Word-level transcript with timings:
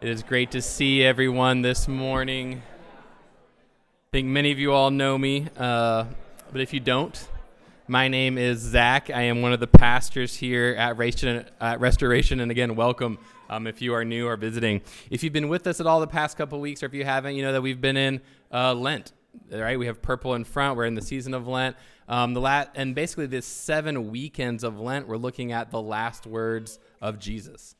It 0.00 0.08
is 0.08 0.22
great 0.22 0.52
to 0.52 0.62
see 0.62 1.04
everyone 1.04 1.60
this 1.60 1.86
morning. 1.86 2.62
I 2.62 4.08
think 4.12 4.28
many 4.28 4.50
of 4.50 4.58
you 4.58 4.72
all 4.72 4.90
know 4.90 5.18
me, 5.18 5.48
uh, 5.58 6.06
but 6.50 6.62
if 6.62 6.72
you 6.72 6.80
don't, 6.80 7.28
my 7.86 8.08
name 8.08 8.38
is 8.38 8.60
Zach. 8.60 9.10
I 9.10 9.24
am 9.24 9.42
one 9.42 9.52
of 9.52 9.60
the 9.60 9.66
pastors 9.66 10.34
here 10.34 10.74
at 10.78 10.96
Restoration, 10.96 11.44
at 11.60 11.80
Restoration 11.80 12.40
and 12.40 12.50
again, 12.50 12.76
welcome 12.76 13.18
um, 13.50 13.66
if 13.66 13.82
you 13.82 13.92
are 13.92 14.02
new 14.02 14.26
or 14.26 14.38
visiting. 14.38 14.80
If 15.10 15.22
you've 15.22 15.34
been 15.34 15.50
with 15.50 15.66
us 15.66 15.80
at 15.80 15.86
all 15.86 16.00
the 16.00 16.06
past 16.06 16.38
couple 16.38 16.58
weeks, 16.60 16.82
or 16.82 16.86
if 16.86 16.94
you 16.94 17.04
haven't, 17.04 17.36
you 17.36 17.42
know 17.42 17.52
that 17.52 17.60
we've 17.60 17.82
been 17.82 17.98
in 17.98 18.22
uh, 18.50 18.72
Lent. 18.72 19.12
Right, 19.52 19.78
we 19.78 19.84
have 19.84 20.00
purple 20.00 20.32
in 20.32 20.44
front. 20.44 20.78
We're 20.78 20.86
in 20.86 20.94
the 20.94 21.02
season 21.02 21.34
of 21.34 21.46
Lent. 21.46 21.76
Um, 22.08 22.32
the 22.32 22.40
lat- 22.40 22.72
and 22.74 22.94
basically, 22.94 23.26
this 23.26 23.44
seven 23.44 24.10
weekends 24.10 24.64
of 24.64 24.80
Lent, 24.80 25.06
we're 25.06 25.18
looking 25.18 25.52
at 25.52 25.70
the 25.70 25.82
last 25.82 26.26
words 26.26 26.78
of 27.02 27.18
Jesus. 27.18 27.74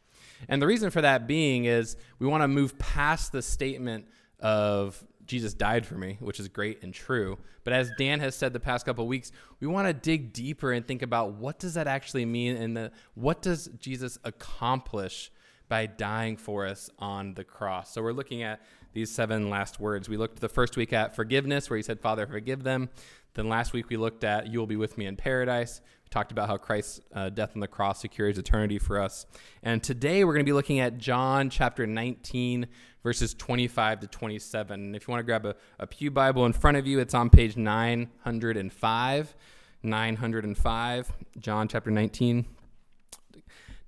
And 0.48 0.60
the 0.60 0.66
reason 0.66 0.90
for 0.90 1.00
that 1.00 1.26
being 1.26 1.64
is 1.64 1.96
we 2.18 2.26
want 2.26 2.42
to 2.42 2.48
move 2.48 2.78
past 2.78 3.32
the 3.32 3.42
statement 3.42 4.06
of 4.40 5.04
Jesus 5.26 5.54
died 5.54 5.86
for 5.86 5.94
me, 5.94 6.16
which 6.20 6.40
is 6.40 6.48
great 6.48 6.82
and 6.82 6.92
true. 6.92 7.38
But 7.62 7.72
as 7.72 7.92
Dan 7.98 8.20
has 8.20 8.34
said 8.34 8.52
the 8.52 8.60
past 8.60 8.84
couple 8.84 9.06
weeks, 9.06 9.30
we 9.60 9.66
want 9.66 9.86
to 9.86 9.92
dig 9.92 10.32
deeper 10.32 10.72
and 10.72 10.86
think 10.86 11.02
about 11.02 11.34
what 11.34 11.58
does 11.58 11.74
that 11.74 11.86
actually 11.86 12.24
mean 12.24 12.56
and 12.56 12.76
the, 12.76 12.92
what 13.14 13.42
does 13.42 13.68
Jesus 13.78 14.18
accomplish 14.24 15.30
by 15.68 15.86
dying 15.86 16.36
for 16.36 16.66
us 16.66 16.90
on 16.98 17.34
the 17.34 17.44
cross. 17.44 17.92
So 17.92 18.02
we're 18.02 18.12
looking 18.12 18.42
at 18.42 18.60
these 18.92 19.10
seven 19.10 19.50
last 19.50 19.80
words. 19.80 20.08
We 20.08 20.16
looked 20.16 20.40
the 20.40 20.48
first 20.48 20.76
week 20.76 20.92
at 20.92 21.14
forgiveness, 21.14 21.70
where 21.70 21.76
he 21.76 21.82
said, 21.82 22.00
Father, 22.00 22.26
forgive 22.26 22.62
them. 22.62 22.88
Then 23.34 23.48
last 23.48 23.72
week 23.72 23.88
we 23.88 23.96
looked 23.96 24.24
at 24.24 24.48
you 24.48 24.58
will 24.58 24.66
be 24.66 24.76
with 24.76 24.98
me 24.98 25.06
in 25.06 25.16
paradise 25.16 25.80
We 26.04 26.08
talked 26.10 26.32
about 26.32 26.48
how 26.48 26.56
Christ's 26.56 27.00
uh, 27.14 27.28
death 27.28 27.52
on 27.54 27.60
the 27.60 27.68
cross 27.68 28.00
secures 28.00 28.38
eternity 28.38 28.78
for 28.78 29.00
us. 29.00 29.26
And 29.62 29.82
today 29.82 30.24
we're 30.24 30.32
going 30.34 30.44
to 30.44 30.50
be 30.50 30.54
looking 30.54 30.80
at 30.80 30.98
John 30.98 31.48
chapter 31.48 31.86
19, 31.86 32.66
verses 33.04 33.34
25 33.34 34.00
to 34.00 34.06
27. 34.08 34.80
And 34.80 34.96
if 34.96 35.06
you 35.06 35.12
want 35.12 35.20
to 35.20 35.24
grab 35.24 35.46
a, 35.46 35.54
a 35.78 35.86
Pew 35.86 36.10
Bible 36.10 36.44
in 36.46 36.52
front 36.52 36.76
of 36.76 36.86
you, 36.86 36.98
it's 36.98 37.14
on 37.14 37.30
page 37.30 37.56
905. 37.56 39.34
905, 39.82 41.12
John 41.38 41.68
chapter 41.68 41.90
19. 41.90 42.44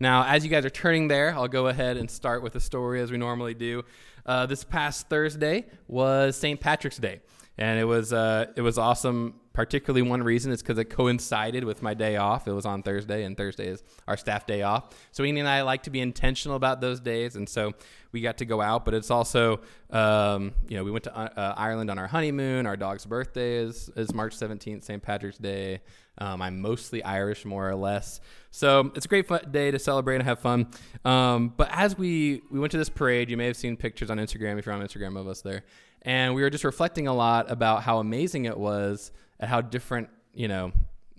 Now, 0.00 0.24
as 0.24 0.42
you 0.42 0.50
guys 0.50 0.64
are 0.64 0.70
turning 0.70 1.08
there, 1.08 1.34
I'll 1.34 1.48
go 1.48 1.68
ahead 1.68 1.96
and 1.96 2.10
start 2.10 2.42
with 2.42 2.56
a 2.56 2.60
story 2.60 3.00
as 3.00 3.10
we 3.10 3.18
normally 3.18 3.54
do. 3.54 3.84
Uh, 4.24 4.46
this 4.46 4.64
past 4.64 5.08
Thursday 5.08 5.66
was 5.88 6.36
St. 6.36 6.60
Patrick's 6.60 6.98
Day, 6.98 7.20
and 7.58 7.78
it 7.78 7.84
was 7.84 8.12
uh, 8.12 8.46
it 8.56 8.62
was 8.62 8.78
awesome 8.78 9.34
particularly 9.52 10.02
one 10.02 10.22
reason 10.22 10.50
is 10.52 10.62
because 10.62 10.78
it 10.78 10.86
coincided 10.86 11.64
with 11.64 11.82
my 11.82 11.94
day 11.94 12.16
off. 12.16 12.48
It 12.48 12.52
was 12.52 12.66
on 12.66 12.82
Thursday, 12.82 13.24
and 13.24 13.36
Thursday 13.36 13.68
is 13.68 13.82
our 14.08 14.16
staff 14.16 14.46
day 14.46 14.62
off. 14.62 14.94
So 15.12 15.24
Amy 15.24 15.40
and 15.40 15.48
I 15.48 15.62
like 15.62 15.82
to 15.84 15.90
be 15.90 16.00
intentional 16.00 16.56
about 16.56 16.80
those 16.80 17.00
days, 17.00 17.36
and 17.36 17.48
so 17.48 17.72
we 18.12 18.20
got 18.20 18.38
to 18.38 18.44
go 18.44 18.60
out. 18.60 18.84
But 18.84 18.94
it's 18.94 19.10
also, 19.10 19.60
um, 19.90 20.52
you 20.68 20.76
know, 20.76 20.84
we 20.84 20.90
went 20.90 21.04
to 21.04 21.16
uh, 21.16 21.28
uh 21.36 21.54
Ireland 21.56 21.90
on 21.90 21.98
our 21.98 22.06
honeymoon. 22.06 22.66
Our 22.66 22.76
dog's 22.76 23.04
birthday 23.04 23.56
is 23.56 23.90
is 23.96 24.14
March 24.14 24.36
17th, 24.36 24.84
St. 24.84 25.02
Patrick's 25.02 25.38
Day. 25.38 25.80
Um, 26.18 26.42
I'm 26.42 26.60
mostly 26.60 27.02
Irish, 27.02 27.44
more 27.44 27.68
or 27.68 27.74
less. 27.74 28.20
So 28.50 28.92
it's 28.94 29.06
a 29.06 29.08
great 29.08 29.28
day 29.50 29.70
to 29.70 29.78
celebrate 29.78 30.16
and 30.16 30.24
have 30.24 30.40
fun. 30.40 30.68
Um, 31.04 31.54
but 31.56 31.68
as 31.72 31.96
we 31.96 32.42
we 32.50 32.60
went 32.60 32.70
to 32.72 32.78
this 32.78 32.90
parade, 32.90 33.30
you 33.30 33.36
may 33.36 33.46
have 33.46 33.56
seen 33.56 33.76
pictures 33.76 34.10
on 34.10 34.18
Instagram 34.18 34.58
if 34.58 34.66
you're 34.66 34.74
on 34.74 34.82
Instagram 34.82 35.18
of 35.18 35.26
us 35.26 35.40
there, 35.40 35.64
and 36.02 36.34
we 36.34 36.42
were 36.42 36.50
just 36.50 36.64
reflecting 36.64 37.08
a 37.08 37.14
lot 37.14 37.50
about 37.50 37.82
how 37.82 37.98
amazing 37.98 38.44
it 38.44 38.58
was 38.58 39.10
at 39.40 39.48
how 39.48 39.60
different 39.60 40.08
you 40.34 40.48
know 40.48 40.72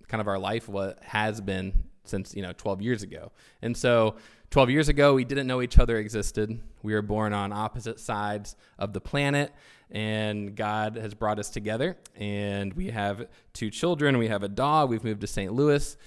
kind 0.07 0.21
of 0.21 0.27
our 0.27 0.39
life 0.39 0.69
what 0.69 0.99
has 1.03 1.41
been 1.41 1.85
since 2.05 2.35
you 2.35 2.41
know 2.41 2.53
12 2.53 2.81
years 2.81 3.01
ago 3.01 3.31
and 3.61 3.75
so 3.75 4.15
12 4.53 4.69
years 4.69 4.87
ago 4.87 5.15
we 5.15 5.25
didn't 5.25 5.47
know 5.47 5.63
each 5.63 5.79
other 5.79 5.97
existed 5.97 6.59
we 6.83 6.93
were 6.93 7.01
born 7.01 7.33
on 7.33 7.51
opposite 7.51 7.99
sides 7.99 8.55
of 8.77 8.93
the 8.93 9.01
planet 9.01 9.51
and 9.89 10.55
god 10.55 10.95
has 10.95 11.15
brought 11.15 11.39
us 11.39 11.49
together 11.49 11.97
and 12.17 12.71
we 12.73 12.91
have 12.91 13.25
two 13.53 13.71
children 13.71 14.15
we 14.19 14.27
have 14.27 14.43
a 14.43 14.47
dog 14.47 14.91
we've 14.91 15.03
moved 15.03 15.21
to 15.21 15.25
st 15.25 15.51
louis 15.51 15.97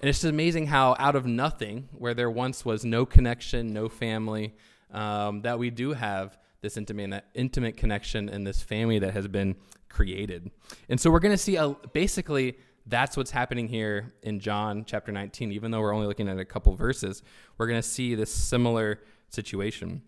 and 0.00 0.08
it's 0.08 0.22
just 0.22 0.30
amazing 0.30 0.66
how 0.66 0.96
out 0.98 1.14
of 1.14 1.26
nothing 1.26 1.86
where 1.92 2.14
there 2.14 2.30
once 2.30 2.64
was 2.64 2.82
no 2.82 3.04
connection 3.04 3.74
no 3.74 3.90
family 3.90 4.54
um, 4.92 5.42
that 5.42 5.58
we 5.58 5.68
do 5.68 5.92
have 5.92 6.38
this 6.62 6.78
intimate 6.78 7.22
intimate 7.34 7.76
connection 7.76 8.30
and 8.30 8.46
this 8.46 8.62
family 8.62 9.00
that 9.00 9.12
has 9.12 9.28
been 9.28 9.54
created. 9.92 10.50
And 10.88 10.98
so 10.98 11.10
we're 11.10 11.20
going 11.20 11.34
to 11.34 11.38
see 11.38 11.56
a, 11.56 11.76
basically 11.92 12.56
that's 12.86 13.16
what's 13.16 13.30
happening 13.30 13.68
here 13.68 14.12
in 14.22 14.40
John 14.40 14.84
chapter 14.84 15.12
19. 15.12 15.52
Even 15.52 15.70
though 15.70 15.80
we're 15.80 15.94
only 15.94 16.06
looking 16.06 16.28
at 16.28 16.38
a 16.38 16.44
couple 16.44 16.74
verses, 16.74 17.22
we're 17.58 17.66
going 17.66 17.80
to 17.80 17.86
see 17.86 18.14
this 18.14 18.32
similar 18.32 19.00
situation. 19.28 20.02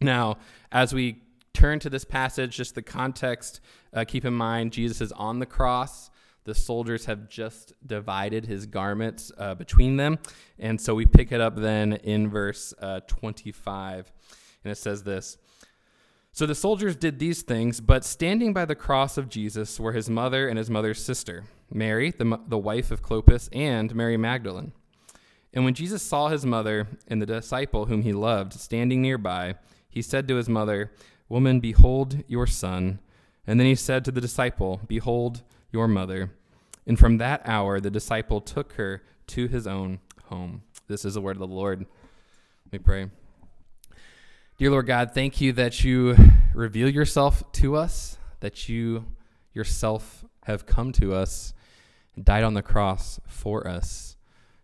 Now, 0.00 0.38
as 0.72 0.94
we 0.94 1.22
turn 1.52 1.78
to 1.80 1.90
this 1.90 2.04
passage, 2.04 2.56
just 2.56 2.74
the 2.74 2.82
context, 2.82 3.60
uh, 3.92 4.04
keep 4.04 4.24
in 4.24 4.34
mind 4.34 4.72
Jesus 4.72 5.00
is 5.00 5.12
on 5.12 5.38
the 5.38 5.46
cross. 5.46 6.10
The 6.44 6.54
soldiers 6.54 7.06
have 7.06 7.28
just 7.28 7.72
divided 7.84 8.46
his 8.46 8.66
garments 8.66 9.32
uh, 9.36 9.54
between 9.54 9.96
them. 9.96 10.18
And 10.58 10.80
so 10.80 10.94
we 10.94 11.04
pick 11.04 11.32
it 11.32 11.40
up 11.40 11.56
then 11.56 11.94
in 11.94 12.30
verse 12.30 12.72
uh, 12.80 13.00
25. 13.06 14.12
And 14.64 14.72
it 14.72 14.76
says 14.76 15.02
this 15.02 15.38
so 16.36 16.44
the 16.44 16.54
soldiers 16.54 16.96
did 16.96 17.18
these 17.18 17.40
things, 17.40 17.80
but 17.80 18.04
standing 18.04 18.52
by 18.52 18.66
the 18.66 18.74
cross 18.74 19.16
of 19.16 19.30
Jesus 19.30 19.80
were 19.80 19.92
his 19.92 20.10
mother 20.10 20.50
and 20.50 20.58
his 20.58 20.68
mother's 20.68 21.02
sister, 21.02 21.44
Mary, 21.72 22.10
the, 22.10 22.40
the 22.46 22.58
wife 22.58 22.90
of 22.90 23.02
Clopas, 23.02 23.48
and 23.52 23.94
Mary 23.94 24.16
Magdalene. 24.16 24.72
And 25.52 25.64
when 25.64 25.74
Jesus 25.74 26.02
saw 26.02 26.28
his 26.28 26.44
mother 26.44 26.86
and 27.08 27.20
the 27.20 27.26
disciple 27.26 27.86
whom 27.86 28.02
he 28.02 28.12
loved 28.12 28.52
standing 28.52 29.00
nearby, 29.00 29.54
he 29.88 30.02
said 30.02 30.28
to 30.28 30.36
his 30.36 30.48
mother, 30.48 30.92
Woman, 31.28 31.60
behold 31.60 32.22
your 32.28 32.46
son. 32.46 33.00
And 33.46 33.58
then 33.58 33.66
he 33.66 33.74
said 33.74 34.04
to 34.04 34.12
the 34.12 34.20
disciple, 34.20 34.80
Behold 34.86 35.42
your 35.72 35.88
mother. 35.88 36.32
And 36.86 36.98
from 36.98 37.18
that 37.18 37.42
hour, 37.44 37.80
the 37.80 37.90
disciple 37.90 38.40
took 38.40 38.74
her 38.74 39.02
to 39.28 39.48
his 39.48 39.66
own 39.66 40.00
home. 40.26 40.62
This 40.88 41.04
is 41.04 41.14
the 41.14 41.20
word 41.20 41.36
of 41.36 41.40
the 41.40 41.46
Lord. 41.46 41.86
Let 42.66 42.72
me 42.72 42.78
pray. 42.78 43.10
Dear 44.58 44.70
Lord 44.70 44.86
God, 44.86 45.12
thank 45.12 45.40
you 45.40 45.52
that 45.54 45.82
you 45.82 46.16
reveal 46.54 46.88
yourself 46.88 47.50
to 47.52 47.76
us, 47.76 48.18
that 48.40 48.68
you 48.68 49.06
yourself 49.52 50.24
have 50.44 50.66
come 50.66 50.92
to 50.92 51.12
us 51.12 51.54
died 52.22 52.44
on 52.44 52.54
the 52.54 52.62
cross 52.62 53.20
for 53.26 53.66
us 53.66 54.16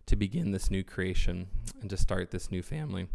to 0.05 0.15
begin 0.15 0.51
this 0.51 0.69
new 0.69 0.83
creation 0.83 1.47
and 1.81 1.89
to 1.89 1.97
start 1.97 2.31
this 2.31 2.51
new 2.51 2.61
family. 2.61 3.07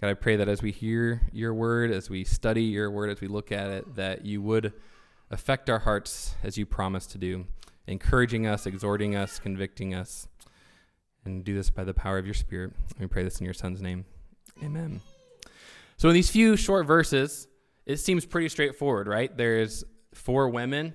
God, 0.00 0.08
I 0.08 0.14
pray 0.14 0.36
that 0.36 0.48
as 0.48 0.62
we 0.62 0.72
hear 0.72 1.22
your 1.32 1.52
word, 1.54 1.90
as 1.90 2.08
we 2.08 2.24
study 2.24 2.62
your 2.62 2.90
word, 2.90 3.10
as 3.10 3.20
we 3.20 3.28
look 3.28 3.52
at 3.52 3.70
it, 3.70 3.96
that 3.96 4.24
you 4.24 4.40
would 4.42 4.72
affect 5.30 5.70
our 5.70 5.80
hearts 5.80 6.34
as 6.42 6.56
you 6.56 6.66
promised 6.66 7.10
to 7.12 7.18
do, 7.18 7.46
encouraging 7.86 8.46
us, 8.46 8.66
exhorting 8.66 9.14
us, 9.14 9.38
convicting 9.38 9.94
us, 9.94 10.26
and 11.24 11.44
do 11.44 11.54
this 11.54 11.70
by 11.70 11.84
the 11.84 11.94
power 11.94 12.18
of 12.18 12.24
your 12.24 12.34
Spirit. 12.34 12.72
We 12.98 13.06
pray 13.06 13.22
this 13.22 13.40
in 13.40 13.44
your 13.44 13.54
Son's 13.54 13.82
name. 13.82 14.04
Amen. 14.62 15.00
So 15.96 16.08
in 16.08 16.14
these 16.14 16.30
few 16.30 16.56
short 16.56 16.86
verses, 16.86 17.46
it 17.84 17.98
seems 17.98 18.24
pretty 18.24 18.48
straightforward, 18.48 19.06
right? 19.06 19.34
There's 19.36 19.84
four 20.14 20.48
women 20.48 20.94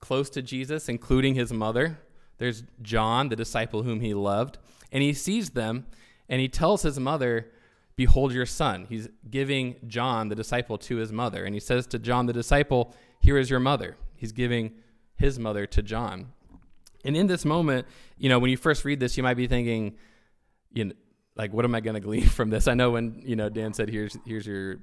close 0.00 0.30
to 0.30 0.42
Jesus, 0.42 0.88
including 0.88 1.34
his 1.34 1.52
mother. 1.52 1.98
There's 2.38 2.64
John, 2.82 3.28
the 3.28 3.36
disciple 3.36 3.82
whom 3.82 4.00
he 4.00 4.14
loved, 4.14 4.58
and 4.90 5.02
he 5.02 5.12
sees 5.12 5.50
them 5.50 5.86
and 6.28 6.40
he 6.40 6.48
tells 6.48 6.82
his 6.82 6.98
mother, 6.98 7.50
Behold 7.96 8.32
your 8.32 8.46
son. 8.46 8.86
He's 8.88 9.08
giving 9.28 9.76
John, 9.86 10.28
the 10.28 10.34
disciple, 10.34 10.78
to 10.78 10.96
his 10.96 11.12
mother. 11.12 11.44
And 11.44 11.54
he 11.54 11.60
says 11.60 11.86
to 11.88 11.98
John, 11.98 12.24
the 12.24 12.32
disciple, 12.32 12.94
Here 13.20 13.36
is 13.36 13.50
your 13.50 13.60
mother. 13.60 13.96
He's 14.16 14.32
giving 14.32 14.72
his 15.16 15.38
mother 15.38 15.66
to 15.66 15.82
John. 15.82 16.32
And 17.04 17.14
in 17.14 17.26
this 17.26 17.44
moment, 17.44 17.86
you 18.16 18.30
know, 18.30 18.38
when 18.38 18.50
you 18.50 18.56
first 18.56 18.86
read 18.86 19.00
this, 19.00 19.16
you 19.18 19.22
might 19.22 19.34
be 19.34 19.46
thinking, 19.46 19.96
you 20.72 20.86
know, 20.86 20.92
like 21.36 21.52
what 21.52 21.64
am 21.64 21.74
I 21.74 21.80
going 21.80 21.94
to 21.94 22.00
glean 22.00 22.26
from 22.28 22.48
this? 22.48 22.68
I 22.68 22.74
know 22.74 22.90
when 22.90 23.22
you 23.24 23.36
know 23.36 23.48
Dan 23.48 23.74
said 23.74 23.88
here's 23.88 24.16
here's 24.24 24.46
your 24.46 24.78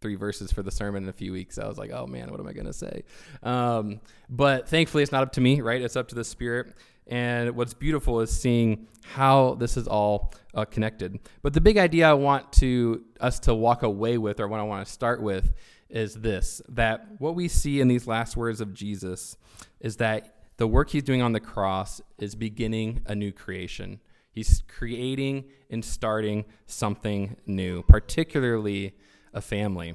three 0.00 0.14
verses 0.14 0.52
for 0.52 0.62
the 0.62 0.70
sermon 0.70 1.02
in 1.02 1.08
a 1.08 1.12
few 1.12 1.32
weeks. 1.32 1.58
I 1.58 1.66
was 1.66 1.78
like, 1.78 1.90
oh 1.92 2.06
man, 2.06 2.30
what 2.30 2.40
am 2.40 2.46
I 2.46 2.52
going 2.52 2.66
to 2.66 2.72
say? 2.72 3.04
Um, 3.42 4.00
but 4.28 4.68
thankfully, 4.68 5.02
it's 5.02 5.12
not 5.12 5.22
up 5.22 5.32
to 5.32 5.40
me, 5.40 5.60
right? 5.60 5.80
It's 5.80 5.96
up 5.96 6.08
to 6.08 6.14
the 6.14 6.24
Spirit. 6.24 6.74
And 7.06 7.56
what's 7.56 7.72
beautiful 7.72 8.20
is 8.20 8.30
seeing 8.30 8.86
how 9.02 9.54
this 9.54 9.76
is 9.76 9.88
all 9.88 10.34
uh, 10.54 10.66
connected. 10.66 11.18
But 11.42 11.54
the 11.54 11.60
big 11.60 11.78
idea 11.78 12.10
I 12.10 12.14
want 12.14 12.52
to 12.54 13.02
us 13.20 13.40
to 13.40 13.54
walk 13.54 13.82
away 13.82 14.18
with, 14.18 14.40
or 14.40 14.48
what 14.48 14.60
I 14.60 14.64
want 14.64 14.86
to 14.86 14.92
start 14.92 15.22
with, 15.22 15.52
is 15.88 16.14
this: 16.16 16.60
that 16.68 17.06
what 17.18 17.34
we 17.34 17.48
see 17.48 17.80
in 17.80 17.88
these 17.88 18.06
last 18.06 18.36
words 18.36 18.60
of 18.60 18.74
Jesus 18.74 19.38
is 19.80 19.96
that 19.96 20.34
the 20.58 20.66
work 20.66 20.90
he's 20.90 21.02
doing 21.02 21.22
on 21.22 21.32
the 21.32 21.40
cross 21.40 22.02
is 22.18 22.34
beginning 22.34 23.00
a 23.06 23.14
new 23.14 23.32
creation. 23.32 24.00
He's 24.30 24.62
creating 24.68 25.44
and 25.70 25.84
starting 25.84 26.44
something 26.66 27.36
new, 27.46 27.82
particularly 27.84 28.94
a 29.32 29.40
family. 29.40 29.94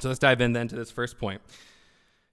So 0.00 0.08
let's 0.08 0.18
dive 0.18 0.40
in 0.40 0.52
then 0.52 0.68
to 0.68 0.76
this 0.76 0.90
first 0.90 1.18
point. 1.18 1.40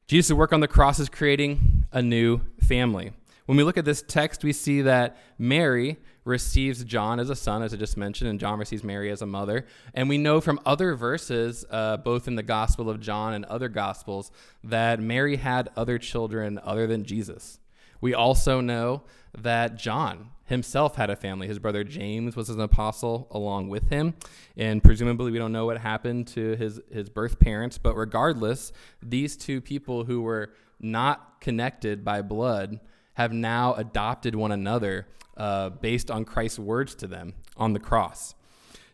Jesus' 0.08 0.34
work 0.34 0.52
on 0.52 0.60
the 0.60 0.68
cross 0.68 1.00
is 1.00 1.10
creating 1.10 1.86
a 1.92 2.02
new 2.02 2.42
family. 2.62 3.14
When 3.46 3.58
we 3.58 3.64
look 3.64 3.78
at 3.78 3.86
this 3.86 4.02
text, 4.02 4.44
we 4.44 4.54
see 4.54 4.82
that 4.82 5.18
Mary 5.38 5.98
receives 6.24 6.84
John 6.84 7.20
as 7.20 7.30
a 7.30 7.36
son, 7.36 7.64
as 7.64 7.74
I 7.74 7.78
just 7.78 7.98
mentioned, 7.98 8.30
and 8.30 8.40
John 8.40 8.60
receives 8.60 8.84
Mary 8.84 9.10
as 9.10 9.22
a 9.22 9.26
mother. 9.26 9.66
And 9.94 10.08
we 10.08 10.18
know 10.18 10.40
from 10.40 10.60
other 10.66 10.96
verses, 10.96 11.66
uh, 11.70 11.98
both 11.98 12.28
in 12.28 12.36
the 12.36 12.44
Gospel 12.44 12.90
of 12.90 13.00
John 13.00 13.34
and 13.34 13.46
other 13.46 13.70
Gospels, 13.70 14.32
that 14.64 15.00
Mary 15.00 15.38
had 15.38 15.70
other 15.76 15.98
children 15.98 16.60
other 16.64 16.88
than 16.88 17.04
Jesus. 17.04 17.60
We 18.00 18.14
also 18.14 18.62
know 18.62 19.04
that 19.38 19.78
John 19.78 20.32
himself 20.52 20.96
had 20.96 21.10
a 21.10 21.16
family. 21.16 21.48
His 21.48 21.58
brother 21.58 21.84
James 21.84 22.36
was 22.36 22.50
an 22.50 22.60
apostle 22.60 23.28
along 23.32 23.70
with 23.70 23.90
him, 23.90 24.14
and 24.56 24.84
presumably 24.84 25.32
we 25.32 25.40
don't 25.40 25.52
know 25.52 25.66
what 25.66 25.80
happened 25.80 26.28
to 26.28 26.56
his, 26.56 26.80
his 26.92 27.10
birth 27.10 27.40
parents, 27.40 27.78
but 27.78 27.96
regardless, 27.96 28.72
these 29.02 29.36
two 29.36 29.62
people 29.62 30.04
who 30.04 30.22
were 30.22 30.52
not 30.80 31.42
connected 31.42 32.06
by 32.06 32.22
blood 32.22 32.80
have 33.14 33.32
now 33.32 33.74
adopted 33.74 34.36
one 34.36 34.52
another 34.52 35.08
uh, 35.38 35.70
based 35.70 36.12
on 36.12 36.26
Christ's 36.26 36.60
words 36.60 36.94
to 36.96 37.08
them 37.08 37.34
on 37.58 37.74
the 37.74 37.80
cross. 37.80 38.36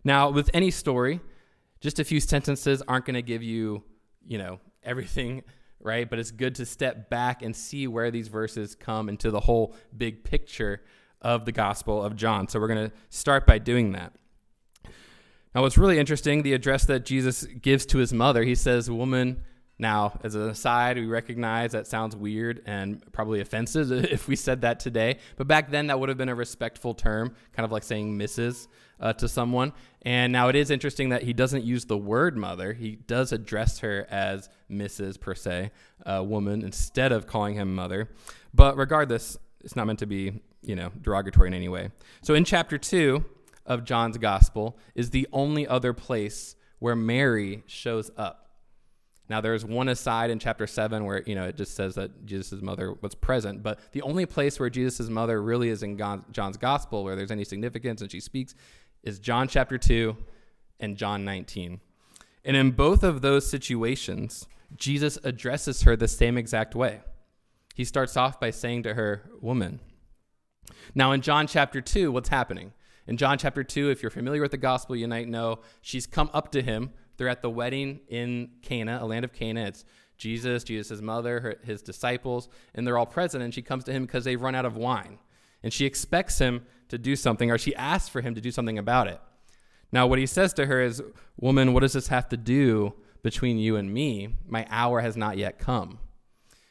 Now, 0.03 0.29
with 0.29 0.49
any 0.53 0.71
story, 0.71 1.19
just 1.81 1.99
a 1.99 2.03
few 2.03 2.19
sentences 2.19 2.81
aren't 2.87 3.05
going 3.05 3.15
to 3.15 3.21
give 3.21 3.43
you, 3.43 3.83
you 4.25 4.37
know, 4.37 4.59
everything, 4.83 5.43
right? 5.79 6.09
But 6.09 6.19
it's 6.19 6.31
good 6.31 6.55
to 6.55 6.65
step 6.65 7.09
back 7.09 7.41
and 7.41 7.55
see 7.55 7.87
where 7.87 8.11
these 8.11 8.27
verses 8.27 8.75
come 8.75 9.09
into 9.09 9.31
the 9.31 9.39
whole 9.39 9.75
big 9.95 10.23
picture 10.23 10.81
of 11.21 11.45
the 11.45 11.51
Gospel 11.51 12.03
of 12.03 12.15
John. 12.15 12.47
So 12.47 12.59
we're 12.59 12.67
going 12.67 12.89
to 12.89 12.95
start 13.09 13.45
by 13.45 13.57
doing 13.57 13.93
that. 13.93 14.13
Now, 15.55 15.61
what's 15.61 15.77
really 15.77 15.97
interesting, 15.97 16.43
the 16.43 16.53
address 16.53 16.85
that 16.85 17.05
Jesus 17.05 17.43
gives 17.43 17.85
to 17.87 17.97
his 17.97 18.13
mother, 18.13 18.43
he 18.43 18.53
says, 18.53 18.91
Woman, 18.91 19.43
now, 19.79 20.19
as 20.23 20.33
an 20.33 20.49
aside, 20.49 20.97
we 20.97 21.05
recognize 21.05 21.73
that 21.73 21.85
sounds 21.85 22.15
weird 22.15 22.63
and 22.65 23.03
probably 23.11 23.41
offensive 23.41 23.91
if 24.11 24.27
we 24.27 24.35
said 24.35 24.61
that 24.61 24.79
today. 24.79 25.19
But 25.35 25.47
back 25.47 25.69
then, 25.69 25.87
that 25.87 25.99
would 25.99 26.09
have 26.09 26.17
been 26.17 26.29
a 26.29 26.35
respectful 26.35 26.93
term, 26.93 27.35
kind 27.53 27.63
of 27.63 27.71
like 27.71 27.83
saying 27.83 28.17
Mrs. 28.17 28.67
Uh, 28.99 29.13
to 29.13 29.27
someone. 29.27 29.73
And 30.01 30.33
now 30.33 30.47
it 30.47 30.55
is 30.55 30.71
interesting 30.71 31.09
that 31.09 31.21
he 31.21 31.33
doesn't 31.33 31.63
use 31.63 31.85
the 31.85 31.97
word 31.97 32.35
mother. 32.35 32.73
He 32.73 32.95
does 32.95 33.31
address 33.31 33.79
her 33.79 34.07
as 34.09 34.49
Mrs. 34.71 35.19
per 35.19 35.35
se, 35.35 35.71
a 36.05 36.23
woman, 36.23 36.63
instead 36.63 37.11
of 37.11 37.27
calling 37.27 37.53
him 37.53 37.75
mother. 37.75 38.09
But 38.55 38.75
regardless, 38.77 39.37
it's 39.63 39.75
not 39.75 39.85
meant 39.85 39.99
to 39.99 40.07
be, 40.07 40.41
you 40.61 40.75
know, 40.75 40.91
derogatory 41.01 41.47
in 41.47 41.53
any 41.53 41.69
way. 41.69 41.91
So 42.21 42.33
in 42.33 42.43
chapter 42.43 42.77
2 42.77 43.23
of 43.65 43.83
John's 43.83 44.17
gospel 44.17 44.77
is 44.95 45.09
the 45.09 45.27
only 45.31 45.67
other 45.67 45.93
place 45.93 46.55
where 46.79 46.95
Mary 46.95 47.63
shows 47.67 48.11
up. 48.17 48.43
Now, 49.29 49.41
there's 49.41 49.65
one 49.65 49.89
aside 49.89 50.29
in 50.29 50.39
chapter 50.39 50.65
7 50.65 51.03
where, 51.03 51.21
you 51.25 51.35
know, 51.35 51.43
it 51.45 51.57
just 51.57 51.75
says 51.75 51.95
that 51.95 52.25
Jesus' 52.25 52.61
mother 52.61 52.93
was 53.01 53.13
present, 53.13 53.61
but 53.61 53.79
the 53.91 54.01
only 54.03 54.25
place 54.25 54.57
where 54.57 54.69
Jesus' 54.69 55.09
mother 55.09 55.41
really 55.41 55.67
is 55.67 55.83
in 55.83 55.97
John's 55.97 56.57
gospel 56.57 57.03
where 57.03 57.15
there's 57.15 57.31
any 57.31 57.43
significance 57.43 58.01
and 58.01 58.09
she 58.09 58.21
speaks 58.21 58.55
is 59.03 59.19
John 59.19 59.49
chapter 59.49 59.77
2 59.77 60.15
and 60.79 60.95
John 60.95 61.25
19. 61.25 61.81
And 62.45 62.55
in 62.55 62.71
both 62.71 63.03
of 63.03 63.21
those 63.21 63.49
situations, 63.49 64.47
Jesus 64.77 65.19
addresses 65.25 65.81
her 65.81 65.97
the 65.97 66.07
same 66.07 66.37
exact 66.37 66.73
way. 66.75 67.01
He 67.75 67.83
starts 67.83 68.15
off 68.15 68.39
by 68.39 68.51
saying 68.51 68.83
to 68.83 68.93
her, 68.93 69.29
Woman. 69.41 69.81
Now, 70.95 71.11
in 71.11 71.21
John 71.21 71.47
chapter 71.47 71.81
2, 71.81 72.11
what's 72.11 72.29
happening? 72.29 72.73
In 73.07 73.17
John 73.17 73.37
chapter 73.37 73.63
2, 73.63 73.89
if 73.89 74.01
you're 74.01 74.09
familiar 74.09 74.41
with 74.41 74.51
the 74.51 74.57
gospel, 74.57 74.95
you 74.95 75.07
might 75.07 75.27
know 75.27 75.59
she's 75.81 76.05
come 76.05 76.29
up 76.33 76.51
to 76.51 76.61
him 76.61 76.91
they're 77.17 77.27
at 77.27 77.41
the 77.41 77.49
wedding 77.49 77.99
in 78.07 78.51
Cana, 78.61 78.99
a 79.01 79.05
land 79.05 79.25
of 79.25 79.33
Cana. 79.33 79.65
It's 79.65 79.83
Jesus, 80.17 80.63
Jesus' 80.63 81.01
mother, 81.01 81.39
her, 81.41 81.55
his 81.63 81.81
disciples, 81.81 82.47
and 82.73 82.85
they're 82.85 82.97
all 82.97 83.05
present. 83.05 83.43
And 83.43 83.53
she 83.53 83.61
comes 83.61 83.83
to 83.85 83.91
him 83.91 84.05
because 84.05 84.23
they've 84.23 84.41
run 84.41 84.55
out 84.55 84.65
of 84.65 84.77
wine. 84.77 85.19
And 85.63 85.73
she 85.73 85.85
expects 85.85 86.39
him 86.39 86.65
to 86.89 86.97
do 86.97 87.15
something, 87.15 87.51
or 87.51 87.57
she 87.57 87.75
asks 87.75 88.07
for 88.07 88.21
him 88.21 88.35
to 88.35 88.41
do 88.41 88.51
something 88.51 88.77
about 88.77 89.07
it. 89.07 89.19
Now, 89.91 90.05
what 90.05 90.19
he 90.19 90.25
says 90.25 90.53
to 90.53 90.67
her 90.67 90.81
is, 90.81 91.01
Woman, 91.39 91.73
what 91.73 91.81
does 91.81 91.93
this 91.93 92.07
have 92.07 92.29
to 92.29 92.37
do 92.37 92.93
between 93.23 93.57
you 93.57 93.75
and 93.75 93.91
me? 93.91 94.35
My 94.47 94.65
hour 94.69 95.01
has 95.01 95.17
not 95.17 95.37
yet 95.37 95.59
come. 95.59 95.99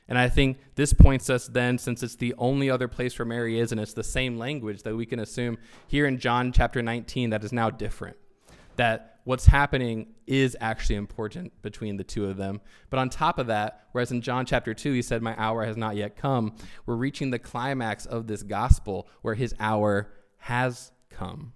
And 0.08 0.18
I 0.18 0.28
think 0.28 0.58
this 0.76 0.92
points 0.92 1.28
us 1.28 1.48
then, 1.48 1.78
since 1.78 2.02
it's 2.02 2.14
the 2.14 2.34
only 2.38 2.70
other 2.70 2.86
place 2.86 3.18
where 3.18 3.26
Mary 3.26 3.58
is, 3.58 3.72
and 3.72 3.80
it's 3.80 3.92
the 3.92 4.04
same 4.04 4.38
language, 4.38 4.82
that 4.82 4.94
we 4.94 5.06
can 5.06 5.18
assume 5.18 5.58
here 5.88 6.06
in 6.06 6.18
John 6.18 6.52
chapter 6.52 6.80
19 6.80 7.30
that 7.30 7.42
is 7.42 7.52
now 7.52 7.70
different. 7.70 8.16
That 8.76 9.20
what's 9.24 9.46
happening 9.46 10.14
is 10.26 10.56
actually 10.60 10.94
important 10.94 11.60
between 11.62 11.96
the 11.96 12.04
two 12.04 12.26
of 12.26 12.36
them. 12.36 12.60
But 12.88 13.00
on 13.00 13.10
top 13.10 13.38
of 13.38 13.48
that, 13.48 13.86
whereas 13.92 14.12
in 14.12 14.20
John 14.22 14.46
chapter 14.46 14.74
2, 14.74 14.92
he 14.92 15.02
said, 15.02 15.22
My 15.22 15.34
hour 15.36 15.64
has 15.64 15.76
not 15.76 15.96
yet 15.96 16.16
come, 16.16 16.54
we're 16.86 16.94
reaching 16.94 17.30
the 17.30 17.38
climax 17.38 18.06
of 18.06 18.28
this 18.28 18.44
gospel 18.44 19.08
where 19.22 19.34
his 19.34 19.54
hour 19.58 20.12
has 20.38 20.92
come. 21.10 21.52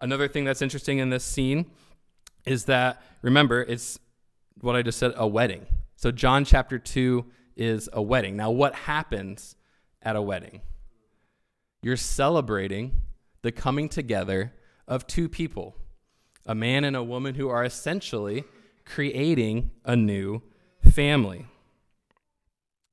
Another 0.00 0.28
thing 0.28 0.44
that's 0.44 0.62
interesting 0.62 0.98
in 0.98 1.10
this 1.10 1.24
scene 1.24 1.72
is 2.46 2.66
that, 2.66 3.02
remember, 3.22 3.62
it's 3.62 3.98
what 4.60 4.76
I 4.76 4.82
just 4.82 4.98
said 4.98 5.12
a 5.16 5.26
wedding. 5.26 5.66
So, 5.98 6.12
John 6.12 6.44
chapter 6.44 6.78
2 6.78 7.24
is 7.56 7.88
a 7.92 8.00
wedding. 8.00 8.36
Now, 8.36 8.52
what 8.52 8.72
happens 8.72 9.56
at 10.00 10.14
a 10.14 10.22
wedding? 10.22 10.60
You're 11.82 11.96
celebrating 11.96 13.00
the 13.42 13.50
coming 13.50 13.88
together 13.88 14.52
of 14.86 15.08
two 15.08 15.28
people 15.28 15.74
a 16.46 16.54
man 16.54 16.84
and 16.84 16.94
a 16.94 17.02
woman 17.02 17.34
who 17.34 17.48
are 17.48 17.64
essentially 17.64 18.44
creating 18.84 19.72
a 19.84 19.96
new 19.96 20.40
family. 20.88 21.46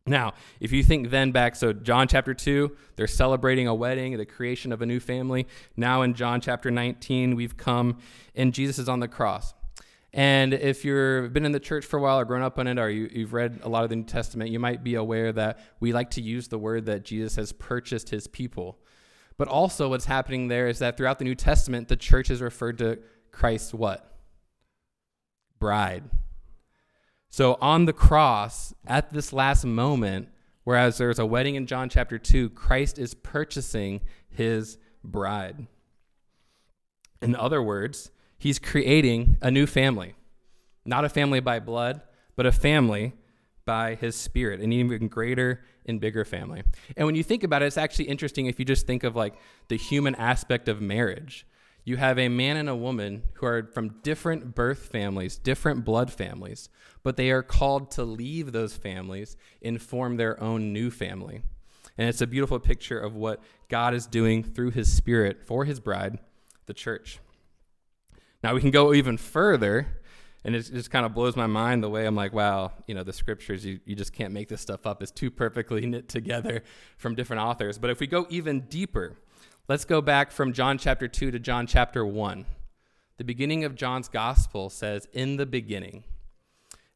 Now, 0.08 0.34
if 0.60 0.72
you 0.72 0.82
think 0.84 1.12
then 1.12 1.32
back, 1.32 1.56
so 1.56 1.74
John 1.74 2.08
chapter 2.08 2.34
2, 2.34 2.76
they're 2.96 3.06
celebrating 3.06 3.68
a 3.68 3.76
wedding, 3.76 4.18
the 4.18 4.26
creation 4.26 4.74
of 4.74 4.82
a 4.82 4.86
new 4.88 5.00
family. 5.00 5.46
Now 5.78 6.02
in 6.02 6.16
John 6.16 6.42
chapter 6.42 6.72
19, 6.72 7.36
we've 7.36 7.56
come 7.56 8.00
and 8.34 8.52
Jesus 8.52 8.80
is 8.80 8.90
on 8.90 9.00
the 9.00 9.08
cross. 9.08 9.54
And 10.16 10.54
if 10.54 10.86
you've 10.86 11.34
been 11.34 11.44
in 11.44 11.52
the 11.52 11.60
church 11.60 11.86
for 11.86 11.98
a 11.98 12.02
while 12.02 12.18
or 12.18 12.24
grown 12.24 12.42
up 12.42 12.58
in 12.58 12.68
it, 12.68 12.80
or 12.80 12.90
you, 12.90 13.24
have 13.24 13.34
read 13.34 13.60
a 13.64 13.68
lot 13.68 13.84
of 13.84 13.90
the 13.90 13.98
New 13.98 14.06
Testament, 14.06 14.50
you 14.50 14.60
might 14.60 14.82
be 14.82 14.96
aware 14.96 15.34
that 15.34 15.60
we 15.82 15.92
like 15.92 16.12
to 16.12 16.22
use 16.22 16.48
the 16.48 16.58
word 16.58 16.86
that 16.86 17.04
Jesus 17.04 17.36
has 17.36 17.52
purchased 17.52 18.10
his 18.10 18.26
people. 18.26 18.80
But 19.38 19.50
also, 19.50 19.90
what's 19.90 20.06
happening 20.06 20.48
there 20.48 20.70
is 20.70 20.80
that 20.80 20.96
throughout 20.96 21.20
the 21.20 21.26
New 21.26 21.36
Testament, 21.36 21.90
the 21.90 21.98
church 21.98 22.30
is 22.32 22.42
referred 22.42 22.78
to 22.78 23.00
Christ's 23.34 23.74
what? 23.74 24.18
Bride. 25.60 26.06
So 27.30 27.58
on 27.60 27.84
the 27.84 27.92
cross, 27.92 28.74
at 28.88 29.12
this 29.12 29.34
last 29.34 29.66
moment, 29.66 30.30
whereas 30.64 30.98
there's 30.98 31.20
a 31.20 31.26
wedding 31.26 31.56
in 31.56 31.68
John 31.68 31.90
chapter 31.90 32.18
2, 32.18 32.52
Christ 32.52 32.98
is 32.98 33.16
purchasing 33.16 34.00
his 34.30 34.78
bride. 35.04 35.68
In 37.22 37.36
other 37.36 37.62
words, 37.62 38.12
he's 38.46 38.60
creating 38.60 39.38
a 39.42 39.50
new 39.50 39.66
family. 39.66 40.14
Not 40.86 41.04
a 41.04 41.10
family 41.10 41.40
by 41.40 41.60
blood, 41.60 42.02
but 42.36 42.46
a 42.46 42.52
family 42.52 43.14
by 43.66 43.96
his 43.96 44.16
spirit, 44.16 44.60
an 44.62 44.72
even 44.72 45.08
greater 45.08 45.64
and 45.88 46.00
bigger 46.00 46.24
family. 46.24 46.62
And 46.96 47.08
when 47.08 47.16
you 47.16 47.24
think 47.24 47.44
about 47.44 47.64
it, 47.64 47.66
it's 47.66 47.76
actually 47.76 48.06
interesting 48.06 48.46
if 48.46 48.60
you 48.60 48.66
just 48.66 48.86
think 48.86 49.04
of 49.04 49.16
like 49.16 49.34
the 49.68 49.78
human 49.78 50.14
aspect 50.14 50.70
of 50.70 50.80
marriage 50.80 51.48
you 51.88 51.98
have 51.98 52.18
a 52.18 52.30
man 52.30 52.58
and 52.58 52.68
a 52.68 52.76
woman 52.76 53.24
who 53.36 53.46
are 53.46 53.70
from 53.72 53.90
different 54.02 54.56
birth 54.56 54.88
families, 54.88 55.38
different 55.38 55.86
blood 55.86 56.12
families, 56.12 56.68
but 57.04 57.16
they 57.16 57.30
are 57.30 57.44
called 57.44 57.92
to 57.92 58.04
leave 58.04 58.52
those 58.52 58.76
families 58.76 59.38
and 59.62 59.80
form 59.80 60.18
their 60.18 60.42
own 60.42 60.74
new 60.74 60.90
family. 60.90 61.44
And 61.96 62.10
it's 62.10 62.22
a 62.22 62.28
beautiful 62.28 62.60
picture 62.60 63.00
of 63.00 63.16
what 63.16 63.40
God 63.70 63.94
is 63.94 64.08
doing 64.08 64.44
through 64.44 64.72
his 64.72 64.92
spirit 64.92 65.44
for 65.46 65.66
his 65.66 65.80
bride, 65.80 66.18
the 66.66 66.74
church. 66.74 67.20
Now 68.46 68.54
we 68.54 68.62
can 68.62 68.72
go 68.72 68.94
even 68.94 69.18
further, 69.18 69.88
and 70.44 70.56
it 70.56 70.62
just 70.62 70.92
kind 70.92 71.06
of 71.06 71.14
blows 71.14 71.36
my 71.36 71.48
mind 71.48 71.84
the 71.84 71.90
way 71.90 72.06
I'm 72.06 72.16
like, 72.16 72.32
wow, 72.32 72.72
you 72.88 72.96
know, 72.96 73.04
the 73.04 73.12
scriptures, 73.12 73.66
you, 73.66 73.80
you 73.86 73.96
just 73.96 74.14
can't 74.14 74.34
make 74.34 74.48
this 74.48 74.62
stuff 74.62 74.86
up. 74.86 75.02
It's 75.02 75.12
too 75.12 75.32
perfectly 75.32 75.86
knit 75.86 76.08
together 76.08 76.64
from 76.98 77.16
different 77.16 77.42
authors. 77.42 77.78
But 77.78 77.90
if 77.90 78.00
we 78.00 78.08
go 78.08 78.26
even 78.30 78.62
deeper, 78.62 79.18
Let's 79.68 79.84
go 79.84 80.00
back 80.00 80.30
from 80.30 80.54
John 80.54 80.78
chapter 80.78 81.08
2 81.08 81.32
to 81.32 81.40
John 81.40 81.66
chapter 81.66 82.06
1. 82.06 82.46
The 83.18 83.24
beginning 83.24 83.64
of 83.64 83.74
John's 83.74 84.08
gospel 84.08 84.70
says, 84.70 85.08
In 85.12 85.38
the 85.38 85.48
beginning. 85.48 86.04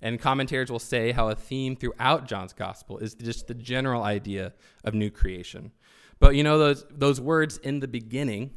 And 0.03 0.21
commentators 0.21 0.71
will 0.71 0.77
say 0.77 1.11
how 1.11 1.29
a 1.29 1.35
theme 1.35 1.75
throughout 1.75 2.27
John's 2.27 2.53
gospel 2.53 2.99
is 2.99 3.15
just 3.15 3.47
the 3.47 3.55
general 3.55 4.03
idea 4.03 4.53
of 4.83 4.93
new 4.93 5.09
creation. 5.09 5.71
But 6.19 6.35
you 6.35 6.43
know, 6.43 6.59
those, 6.59 6.85
those 6.91 7.19
words 7.19 7.57
in 7.57 7.79
the 7.79 7.87
beginning 7.87 8.51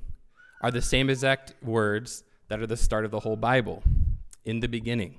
are 0.60 0.70
the 0.70 0.82
same 0.82 1.08
exact 1.08 1.54
words 1.62 2.22
that 2.52 2.60
are 2.60 2.66
the 2.66 2.76
start 2.76 3.06
of 3.06 3.10
the 3.10 3.20
whole 3.20 3.34
Bible. 3.34 3.82
In 4.44 4.60
the 4.60 4.68
beginning. 4.68 5.14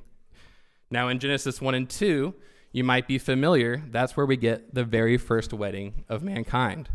Now, 0.91 1.07
in 1.07 1.17
Genesis 1.17 1.59
1 1.59 1.73
and 1.73 1.89
2, 1.89 2.31
you 2.71 2.83
might 2.83 3.07
be 3.07 3.17
familiar, 3.17 3.81
that's 3.89 4.15
where 4.15 4.27
we 4.27 4.37
get 4.37 4.75
the 4.75 4.83
very 4.83 5.17
first 5.17 5.51
wedding 5.51 6.05
of 6.07 6.21
mankind. 6.21 6.89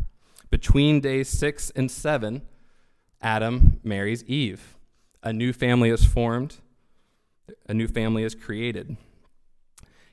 Between 0.49 1.01
days 1.01 1.27
six 1.27 1.71
and 1.71 1.91
seven, 1.91 2.43
Adam 3.21 3.81
marries 3.83 4.23
Eve. 4.27 4.77
A 5.21 5.33
new 5.33 5.51
family 5.51 5.89
is 5.89 6.05
formed, 6.05 6.55
a 7.67 7.73
new 7.73 7.89
family 7.89 8.23
is 8.23 8.33
created. 8.33 8.95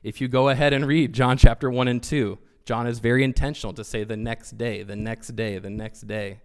If 0.02 0.20
you 0.20 0.26
go 0.26 0.48
ahead 0.48 0.72
and 0.72 0.88
read 0.88 1.12
John 1.12 1.36
chapter 1.36 1.70
1 1.70 1.86
and 1.86 2.02
2, 2.02 2.36
John 2.64 2.88
is 2.88 2.98
very 2.98 3.22
intentional 3.22 3.74
to 3.74 3.84
say 3.84 4.02
the 4.02 4.16
next 4.16 4.58
day, 4.58 4.82
the 4.82 4.96
next 4.96 5.36
day, 5.36 5.60
the 5.60 5.70
next 5.70 6.08
day. 6.08 6.40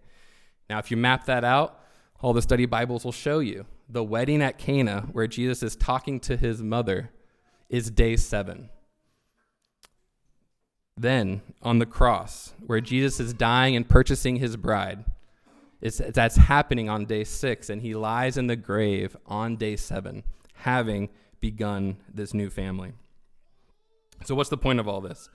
Now, 0.69 0.77
if 0.77 0.91
you 0.91 0.97
map 0.97 1.25
that 1.25 1.43
out, 1.43 1.80
all 2.21 2.33
the 2.33 2.41
study 2.41 2.65
Bibles 2.65 3.03
will 3.03 3.11
show 3.11 3.39
you. 3.39 3.65
The 3.89 4.03
wedding 4.03 4.41
at 4.41 4.57
Cana, 4.57 5.07
where 5.11 5.27
Jesus 5.27 5.63
is 5.63 5.75
talking 5.75 6.19
to 6.21 6.37
his 6.37 6.61
mother, 6.61 7.09
is 7.69 7.89
day 7.89 8.15
seven. 8.15 8.69
Then, 10.95 11.41
on 11.63 11.79
the 11.79 11.85
cross, 11.85 12.53
where 12.65 12.81
Jesus 12.81 13.19
is 13.19 13.33
dying 13.33 13.75
and 13.75 13.89
purchasing 13.89 14.35
his 14.35 14.55
bride, 14.55 15.03
it's, 15.81 15.99
that's 16.13 16.35
happening 16.35 16.89
on 16.89 17.05
day 17.05 17.23
six, 17.23 17.69
and 17.69 17.81
he 17.81 17.95
lies 17.95 18.37
in 18.37 18.47
the 18.47 18.55
grave 18.55 19.17
on 19.25 19.55
day 19.55 19.75
seven, 19.75 20.23
having 20.53 21.09
begun 21.39 21.97
this 22.13 22.35
new 22.35 22.51
family. 22.51 22.93
So, 24.25 24.35
what's 24.35 24.49
the 24.49 24.57
point 24.57 24.79
of 24.79 24.87
all 24.87 25.01
this? 25.01 25.27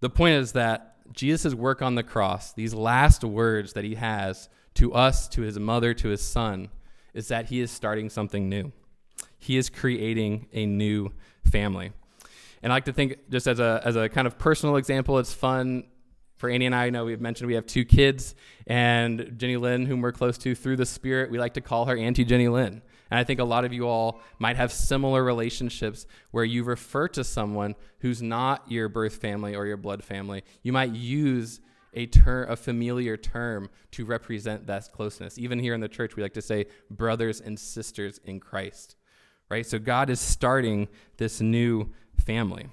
The 0.00 0.10
point 0.10 0.34
is 0.36 0.52
that 0.52 0.94
Jesus' 1.12 1.52
work 1.52 1.82
on 1.82 1.96
the 1.96 2.04
cross, 2.04 2.52
these 2.52 2.74
last 2.74 3.24
words 3.24 3.72
that 3.72 3.82
he 3.82 3.96
has 3.96 4.48
to 4.74 4.92
us, 4.94 5.28
to 5.28 5.42
his 5.42 5.58
mother, 5.58 5.94
to 5.94 6.08
his 6.08 6.22
son, 6.22 6.68
is 7.14 7.28
that 7.28 7.46
he 7.46 7.60
is 7.60 7.70
starting 7.70 8.08
something 8.08 8.48
new. 8.48 8.72
He 9.38 9.56
is 9.56 9.68
creating 9.68 10.46
a 10.52 10.66
new 10.66 11.12
family. 11.50 11.92
And 12.62 12.72
I 12.72 12.76
like 12.76 12.84
to 12.84 12.92
think, 12.92 13.18
just 13.30 13.46
as 13.46 13.58
a, 13.58 13.80
as 13.84 13.96
a 13.96 14.08
kind 14.08 14.26
of 14.26 14.38
personal 14.38 14.76
example, 14.76 15.18
it's 15.18 15.32
fun 15.32 15.84
for 16.36 16.48
Annie 16.48 16.66
and 16.66 16.74
I. 16.74 16.86
I 16.86 16.90
know 16.90 17.04
we've 17.04 17.20
mentioned 17.20 17.48
we 17.48 17.54
have 17.54 17.66
two 17.66 17.84
kids, 17.84 18.34
and 18.66 19.34
Jenny 19.36 19.56
Lynn, 19.56 19.86
whom 19.86 20.00
we're 20.00 20.12
close 20.12 20.38
to 20.38 20.54
through 20.54 20.76
the 20.76 20.86
Spirit, 20.86 21.30
we 21.30 21.38
like 21.38 21.54
to 21.54 21.60
call 21.60 21.86
her 21.86 21.96
Auntie 21.96 22.24
Jenny 22.24 22.48
Lynn. 22.48 22.82
And 23.10 23.18
I 23.18 23.24
think 23.24 23.40
a 23.40 23.44
lot 23.44 23.64
of 23.64 23.72
you 23.72 23.86
all 23.86 24.20
might 24.38 24.56
have 24.56 24.72
similar 24.72 25.22
relationships 25.22 26.06
where 26.30 26.44
you 26.44 26.64
refer 26.64 27.08
to 27.08 27.22
someone 27.22 27.74
who's 27.98 28.22
not 28.22 28.70
your 28.70 28.88
birth 28.88 29.16
family 29.16 29.54
or 29.54 29.66
your 29.66 29.76
blood 29.76 30.02
family. 30.02 30.44
You 30.62 30.72
might 30.72 30.92
use 30.92 31.60
a 31.94 32.06
term, 32.06 32.50
a 32.50 32.56
familiar 32.56 33.16
term 33.16 33.68
to 33.92 34.04
represent 34.04 34.66
that 34.66 34.90
closeness. 34.92 35.38
Even 35.38 35.58
here 35.58 35.74
in 35.74 35.80
the 35.80 35.88
church, 35.88 36.16
we 36.16 36.22
like 36.22 36.34
to 36.34 36.42
say 36.42 36.66
brothers 36.90 37.40
and 37.40 37.58
sisters 37.58 38.18
in 38.24 38.40
Christ, 38.40 38.96
right? 39.48 39.66
So 39.66 39.78
God 39.78 40.10
is 40.10 40.20
starting 40.20 40.88
this 41.18 41.40
new 41.40 41.92
family. 42.18 42.68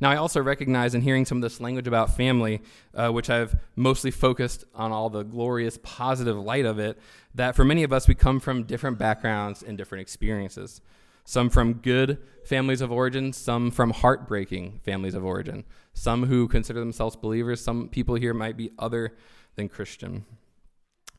Now, 0.00 0.10
I 0.10 0.16
also 0.16 0.42
recognize 0.42 0.94
in 0.94 1.00
hearing 1.00 1.24
some 1.24 1.38
of 1.38 1.42
this 1.42 1.60
language 1.60 1.86
about 1.86 2.14
family, 2.14 2.60
uh, 2.94 3.08
which 3.10 3.30
I've 3.30 3.56
mostly 3.74 4.10
focused 4.10 4.64
on 4.74 4.92
all 4.92 5.08
the 5.08 5.22
glorious 5.22 5.78
positive 5.82 6.36
light 6.36 6.66
of 6.66 6.78
it, 6.78 6.98
that 7.34 7.56
for 7.56 7.64
many 7.64 7.82
of 7.82 7.92
us, 7.92 8.06
we 8.06 8.14
come 8.14 8.38
from 8.38 8.64
different 8.64 8.98
backgrounds 8.98 9.62
and 9.62 9.78
different 9.78 10.02
experiences 10.02 10.82
some 11.24 11.50
from 11.50 11.74
good 11.74 12.18
families 12.44 12.80
of 12.80 12.90
origin, 12.90 13.32
some 13.32 13.70
from 13.70 13.90
heartbreaking 13.90 14.80
families 14.84 15.14
of 15.14 15.24
origin, 15.24 15.64
some 15.92 16.26
who 16.26 16.48
consider 16.48 16.80
themselves 16.80 17.16
believers, 17.16 17.60
some 17.60 17.88
people 17.88 18.14
here 18.16 18.34
might 18.34 18.56
be 18.56 18.70
other 18.78 19.14
than 19.56 19.68
Christian. 19.68 20.24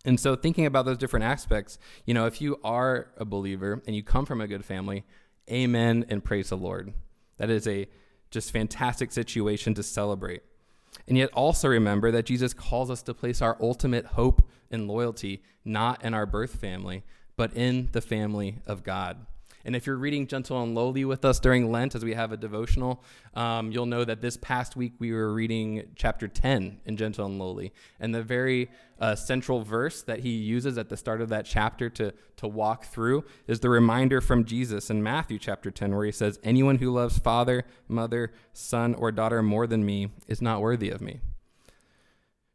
And 0.06 0.20
so, 0.20 0.36
thinking 0.36 0.66
about 0.66 0.86
those 0.86 0.98
different 0.98 1.26
aspects, 1.26 1.80
you 2.06 2.14
know, 2.14 2.26
if 2.26 2.42
you 2.42 2.60
are 2.64 3.08
a 3.18 3.24
believer 3.24 3.82
and 3.88 3.96
you 3.96 4.04
come 4.04 4.26
from 4.26 4.42
a 4.42 4.48
good 4.48 4.66
family, 4.66 5.06
amen 5.50 6.06
and 6.10 6.24
praise 6.24 6.50
the 6.50 6.58
Lord. 6.58 6.94
That 7.38 7.50
is 7.50 7.68
a 7.68 7.88
just 8.30 8.52
fantastic 8.52 9.12
situation 9.12 9.74
to 9.76 9.84
celebrate. 9.84 10.42
And 11.08 11.18
yet, 11.18 11.30
also 11.34 11.70
remember 11.70 12.12
that 12.12 12.26
Jesus 12.26 12.54
calls 12.54 12.92
us 12.92 13.02
to 13.04 13.14
place 13.14 13.42
our 13.42 13.58
ultimate 13.62 14.08
hope 14.08 14.48
and 14.70 14.88
loyalty 14.88 15.42
not 15.64 16.04
in 16.04 16.14
our 16.14 16.26
birth 16.26 16.56
family, 16.56 17.04
but 17.38 17.54
in 17.56 17.90
the 17.94 18.02
family 18.02 18.60
of 18.66 18.84
God. 18.84 19.26
And 19.66 19.76
if 19.76 19.88
you're 19.88 19.96
reading 19.96 20.28
Gentle 20.28 20.62
and 20.62 20.76
Lowly 20.76 21.06
with 21.06 21.24
us 21.24 21.40
during 21.40 21.72
Lent, 21.72 21.96
as 21.96 22.04
we 22.04 22.14
have 22.14 22.34
a 22.34 22.38
devotional, 22.38 23.02
um, 23.34 23.72
you'll 23.72 23.86
know 23.86 24.04
that 24.04 24.20
this 24.20 24.36
past 24.36 24.76
week 24.76 24.94
we 25.00 25.14
were 25.14 25.34
reading 25.34 25.84
chapter 25.96 26.28
10 26.28 26.82
in 26.86 26.98
Gentle 26.98 27.26
and 27.26 27.40
Lowly. 27.40 27.72
And 28.00 28.14
the 28.14 28.24
very 28.24 28.70
uh, 29.00 29.16
central 29.16 29.62
verse 29.62 30.02
that 30.04 30.20
he 30.20 30.32
uses 30.32 30.78
at 30.78 30.90
the 30.90 30.98
start 30.98 31.22
of 31.22 31.30
that 31.30 31.46
chapter 31.46 31.90
to, 31.92 32.14
to 32.38 32.48
walk 32.48 32.86
through 32.86 33.24
is 33.48 33.62
the 33.62 33.70
reminder 33.70 34.20
from 34.20 34.44
Jesus 34.44 34.90
in 34.90 35.02
Matthew 35.02 35.40
chapter 35.40 35.72
10, 35.72 35.96
where 35.96 36.06
he 36.06 36.12
says, 36.12 36.40
Anyone 36.44 36.80
who 36.80 36.92
loves 36.92 37.18
father, 37.18 37.64
mother, 37.88 38.34
son, 38.52 38.94
or 38.94 39.14
daughter 39.14 39.42
more 39.42 39.66
than 39.66 39.86
me 39.86 40.10
is 40.28 40.42
not 40.42 40.62
worthy 40.62 40.90
of 40.90 41.00
me. 41.00 41.22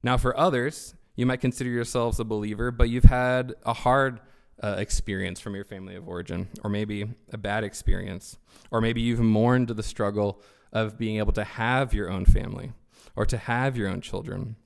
Now, 0.03 0.19
for 0.19 0.37
others, 0.37 0.95
you 1.17 1.25
might 1.25 1.41
consider 1.41 1.71
yourselves 1.71 2.21
a 2.21 2.25
believer, 2.25 2.71
but 2.71 2.91
you've 2.91 3.05
had 3.05 3.55
a 3.65 3.73
hard 3.73 4.21
uh, 4.63 4.77
experience 4.79 5.41
from 5.41 5.55
your 5.55 5.65
family 5.65 5.95
of 5.95 6.09
origin, 6.09 6.49
or 6.63 6.71
maybe 6.71 7.07
a 7.33 7.39
bad 7.39 7.65
experience, 7.65 8.39
or 8.71 8.81
maybe 8.81 9.01
you've 9.01 9.21
mourned 9.21 9.69
the 9.69 9.83
struggle 9.83 10.43
of 10.73 10.99
being 10.99 11.19
able 11.19 11.33
to 11.33 11.45
have 11.45 11.95
your 11.95 12.11
own 12.11 12.25
family 12.25 12.73
or 13.17 13.25
to 13.27 13.37
have 13.37 13.77
your 13.77 13.89
own 13.89 14.01
children. 14.01 14.57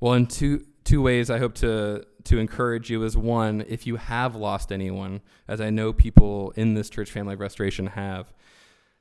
Well, 0.00 0.14
in 0.14 0.26
two 0.26 0.66
two 0.84 1.02
ways, 1.02 1.30
I 1.30 1.38
hope 1.38 1.54
to 1.56 2.04
to 2.24 2.38
encourage 2.38 2.90
you 2.90 3.02
is 3.02 3.16
one, 3.16 3.64
if 3.68 3.86
you 3.86 3.96
have 3.96 4.36
lost 4.36 4.72
anyone, 4.72 5.20
as 5.48 5.60
I 5.60 5.70
know 5.70 5.92
people 5.92 6.52
in 6.56 6.74
this 6.74 6.88
church 6.88 7.10
family 7.10 7.34
of 7.34 7.40
restoration 7.40 7.88
have, 7.88 8.32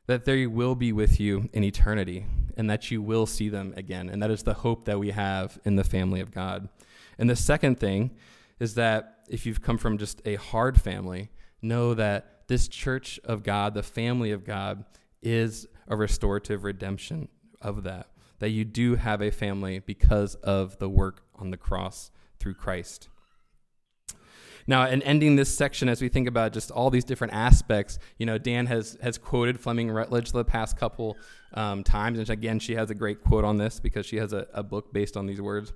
that 0.07 0.25
they 0.25 0.47
will 0.47 0.75
be 0.75 0.91
with 0.91 1.19
you 1.19 1.49
in 1.53 1.63
eternity 1.63 2.25
and 2.57 2.69
that 2.69 2.91
you 2.91 3.01
will 3.01 3.25
see 3.25 3.49
them 3.49 3.73
again. 3.77 4.09
And 4.09 4.21
that 4.21 4.31
is 4.31 4.43
the 4.43 4.55
hope 4.55 4.85
that 4.85 4.99
we 4.99 5.11
have 5.11 5.59
in 5.63 5.75
the 5.75 5.83
family 5.83 6.19
of 6.19 6.31
God. 6.31 6.67
And 7.17 7.29
the 7.29 7.35
second 7.35 7.79
thing 7.79 8.11
is 8.59 8.75
that 8.75 9.19
if 9.31 9.45
you've 9.45 9.61
come 9.61 9.77
from 9.77 9.97
just 9.97 10.21
a 10.25 10.35
hard 10.35 10.79
family, 10.79 11.31
know 11.61 11.93
that 11.93 12.47
this 12.47 12.67
church 12.67 13.17
of 13.23 13.43
God, 13.43 13.73
the 13.73 13.81
family 13.81 14.31
of 14.31 14.43
God, 14.43 14.83
is 15.21 15.67
a 15.87 15.95
restorative 15.95 16.65
redemption 16.65 17.29
of 17.61 17.83
that. 17.83 18.07
That 18.39 18.49
you 18.49 18.65
do 18.65 18.95
have 18.95 19.21
a 19.21 19.31
family 19.31 19.79
because 19.79 20.35
of 20.35 20.79
the 20.79 20.89
work 20.89 21.23
on 21.35 21.49
the 21.49 21.57
cross 21.57 22.11
through 22.39 22.55
Christ. 22.55 23.07
Now, 24.67 24.87
in 24.87 25.01
ending 25.03 25.35
this 25.35 25.55
section, 25.55 25.89
as 25.89 26.01
we 26.01 26.09
think 26.09 26.27
about 26.27 26.53
just 26.53 26.71
all 26.71 26.89
these 26.89 27.03
different 27.03 27.33
aspects, 27.33 27.99
you 28.17 28.25
know, 28.25 28.37
Dan 28.37 28.65
has 28.67 28.97
has 29.01 29.17
quoted 29.17 29.59
Fleming 29.59 29.89
Rutledge 29.89 30.31
the 30.31 30.45
past 30.45 30.77
couple 30.77 31.17
um, 31.53 31.83
times, 31.83 32.19
and 32.19 32.29
again, 32.29 32.59
she 32.59 32.75
has 32.75 32.89
a 32.89 32.95
great 32.95 33.23
quote 33.23 33.43
on 33.43 33.57
this 33.57 33.79
because 33.79 34.05
she 34.05 34.17
has 34.17 34.33
a, 34.33 34.47
a 34.53 34.63
book 34.63 34.93
based 34.93 35.17
on 35.17 35.25
these 35.25 35.41
words. 35.41 35.73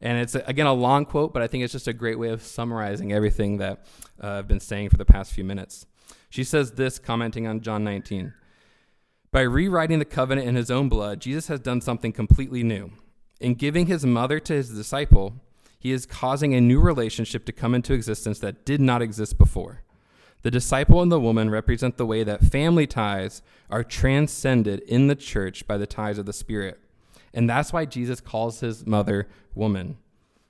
And 0.00 0.18
it's, 0.18 0.34
again, 0.34 0.66
a 0.66 0.72
long 0.72 1.04
quote, 1.04 1.32
but 1.32 1.42
I 1.42 1.48
think 1.48 1.64
it's 1.64 1.72
just 1.72 1.88
a 1.88 1.92
great 1.92 2.18
way 2.18 2.28
of 2.28 2.42
summarizing 2.42 3.12
everything 3.12 3.58
that 3.58 3.84
uh, 4.22 4.30
I've 4.30 4.48
been 4.48 4.60
saying 4.60 4.90
for 4.90 4.96
the 4.96 5.04
past 5.04 5.32
few 5.32 5.44
minutes. 5.44 5.86
She 6.30 6.44
says 6.44 6.72
this, 6.72 6.98
commenting 6.98 7.46
on 7.46 7.60
John 7.60 7.84
19 7.84 8.32
By 9.32 9.40
rewriting 9.40 9.98
the 9.98 10.04
covenant 10.04 10.46
in 10.46 10.54
his 10.54 10.70
own 10.70 10.88
blood, 10.88 11.20
Jesus 11.20 11.48
has 11.48 11.60
done 11.60 11.80
something 11.80 12.12
completely 12.12 12.62
new. 12.62 12.92
In 13.40 13.54
giving 13.54 13.86
his 13.86 14.06
mother 14.06 14.38
to 14.40 14.52
his 14.52 14.70
disciple, 14.70 15.34
he 15.78 15.92
is 15.92 16.06
causing 16.06 16.54
a 16.54 16.60
new 16.60 16.80
relationship 16.80 17.44
to 17.46 17.52
come 17.52 17.74
into 17.74 17.92
existence 17.92 18.38
that 18.40 18.64
did 18.64 18.80
not 18.80 19.02
exist 19.02 19.38
before. 19.38 19.82
The 20.42 20.50
disciple 20.50 21.02
and 21.02 21.10
the 21.10 21.20
woman 21.20 21.50
represent 21.50 21.96
the 21.96 22.06
way 22.06 22.22
that 22.24 22.44
family 22.44 22.86
ties 22.86 23.42
are 23.70 23.84
transcended 23.84 24.80
in 24.80 25.08
the 25.08 25.16
church 25.16 25.66
by 25.66 25.76
the 25.76 25.86
ties 25.86 26.18
of 26.18 26.26
the 26.26 26.32
Spirit. 26.32 26.78
And 27.34 27.48
that's 27.48 27.72
why 27.72 27.84
Jesus 27.84 28.20
calls 28.20 28.60
his 28.60 28.86
mother 28.86 29.28
woman 29.54 29.98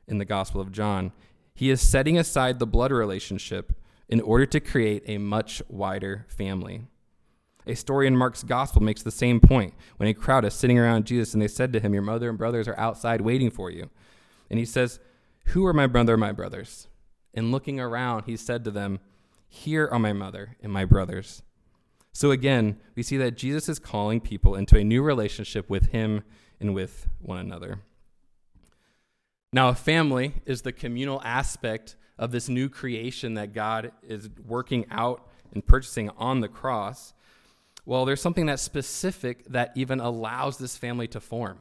in 0.06 0.18
the 0.18 0.24
Gospel 0.24 0.60
of 0.60 0.72
John. 0.72 1.12
He 1.54 1.70
is 1.70 1.80
setting 1.80 2.18
aside 2.18 2.58
the 2.58 2.66
blood 2.66 2.92
relationship 2.92 3.72
in 4.08 4.20
order 4.20 4.46
to 4.46 4.60
create 4.60 5.02
a 5.06 5.18
much 5.18 5.62
wider 5.68 6.26
family. 6.28 6.82
A 7.66 7.74
story 7.74 8.06
in 8.06 8.16
Mark's 8.16 8.42
Gospel 8.42 8.82
makes 8.82 9.02
the 9.02 9.10
same 9.10 9.40
point 9.40 9.74
when 9.98 10.08
a 10.08 10.14
crowd 10.14 10.44
is 10.44 10.54
sitting 10.54 10.78
around 10.78 11.04
Jesus 11.04 11.34
and 11.34 11.42
they 11.42 11.48
said 11.48 11.72
to 11.72 11.80
him, 11.80 11.92
Your 11.92 12.02
mother 12.02 12.30
and 12.30 12.38
brothers 12.38 12.68
are 12.68 12.78
outside 12.78 13.20
waiting 13.20 13.50
for 13.50 13.70
you. 13.70 13.90
And 14.48 14.58
he 14.58 14.64
says, 14.64 15.00
Who 15.48 15.64
are 15.64 15.72
my 15.72 15.86
brother 15.86 16.14
and 16.14 16.20
my 16.20 16.32
brothers? 16.32 16.88
And 17.32 17.50
looking 17.50 17.80
around, 17.80 18.24
he 18.24 18.36
said 18.36 18.64
to 18.64 18.70
them, 18.70 19.00
Here 19.48 19.88
are 19.88 19.98
my 19.98 20.12
mother 20.12 20.56
and 20.62 20.70
my 20.70 20.84
brothers. 20.84 21.42
So 22.12 22.30
again, 22.32 22.78
we 22.94 23.02
see 23.02 23.16
that 23.18 23.36
Jesus 23.36 23.68
is 23.68 23.78
calling 23.78 24.20
people 24.20 24.54
into 24.54 24.76
a 24.76 24.84
new 24.84 25.02
relationship 25.02 25.70
with 25.70 25.86
him 25.86 26.22
and 26.60 26.74
with 26.74 27.06
one 27.20 27.38
another. 27.38 27.80
Now, 29.52 29.68
a 29.70 29.74
family 29.74 30.34
is 30.44 30.62
the 30.62 30.72
communal 30.72 31.22
aspect 31.24 31.96
of 32.18 32.30
this 32.30 32.50
new 32.50 32.68
creation 32.68 33.34
that 33.34 33.54
God 33.54 33.92
is 34.06 34.28
working 34.46 34.84
out 34.90 35.26
and 35.54 35.66
purchasing 35.66 36.10
on 36.18 36.40
the 36.40 36.48
cross. 36.48 37.14
Well, 37.86 38.04
there's 38.04 38.20
something 38.20 38.46
that's 38.46 38.60
specific 38.60 39.46
that 39.46 39.72
even 39.74 40.00
allows 40.00 40.58
this 40.58 40.76
family 40.76 41.08
to 41.08 41.20
form. 41.20 41.60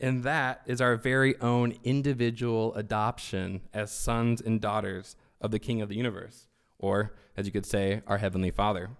And 0.00 0.22
that 0.22 0.62
is 0.66 0.80
our 0.80 0.96
very 0.96 1.38
own 1.40 1.74
individual 1.82 2.74
adoption 2.74 3.62
as 3.74 3.90
sons 3.90 4.40
and 4.40 4.60
daughters 4.60 5.16
of 5.40 5.50
the 5.50 5.58
King 5.58 5.82
of 5.82 5.88
the 5.88 5.96
universe, 5.96 6.46
or 6.78 7.14
as 7.36 7.46
you 7.46 7.52
could 7.52 7.66
say, 7.66 8.02
our 8.06 8.18
Heavenly 8.18 8.50
Father. 8.50 8.90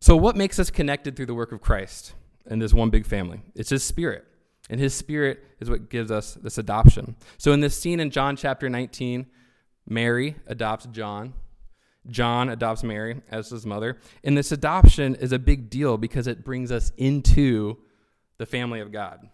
So, 0.00 0.16
what 0.16 0.36
makes 0.36 0.58
us 0.58 0.70
connected 0.70 1.16
through 1.16 1.26
the 1.26 1.34
work 1.34 1.52
of 1.52 1.60
Christ 1.60 2.14
in 2.46 2.58
this 2.58 2.72
one 2.72 2.90
big 2.90 3.06
family? 3.06 3.40
It's 3.54 3.70
His 3.70 3.82
Spirit. 3.82 4.26
And 4.70 4.80
his 4.80 4.94
spirit 4.94 5.44
is 5.60 5.68
what 5.68 5.90
gives 5.90 6.10
us 6.10 6.34
this 6.34 6.58
adoption. 6.58 7.16
So 7.36 7.52
in 7.52 7.60
this 7.60 7.78
scene 7.78 8.00
in 8.00 8.10
John 8.10 8.36
chapter 8.36 8.68
19, 8.70 9.26
Mary 9.86 10.36
adopts 10.46 10.86
John. 10.86 11.34
John 12.06 12.48
adopts 12.48 12.82
Mary 12.82 13.20
as 13.30 13.50
his 13.50 13.66
mother. 13.66 13.98
And 14.24 14.36
this 14.36 14.52
adoption 14.52 15.14
is 15.16 15.32
a 15.32 15.38
big 15.38 15.68
deal 15.68 15.98
because 15.98 16.26
it 16.26 16.44
brings 16.44 16.72
us 16.72 16.92
into 16.96 17.78
the 18.38 18.46
family 18.46 18.80
of 18.80 18.92
God. 18.92 19.28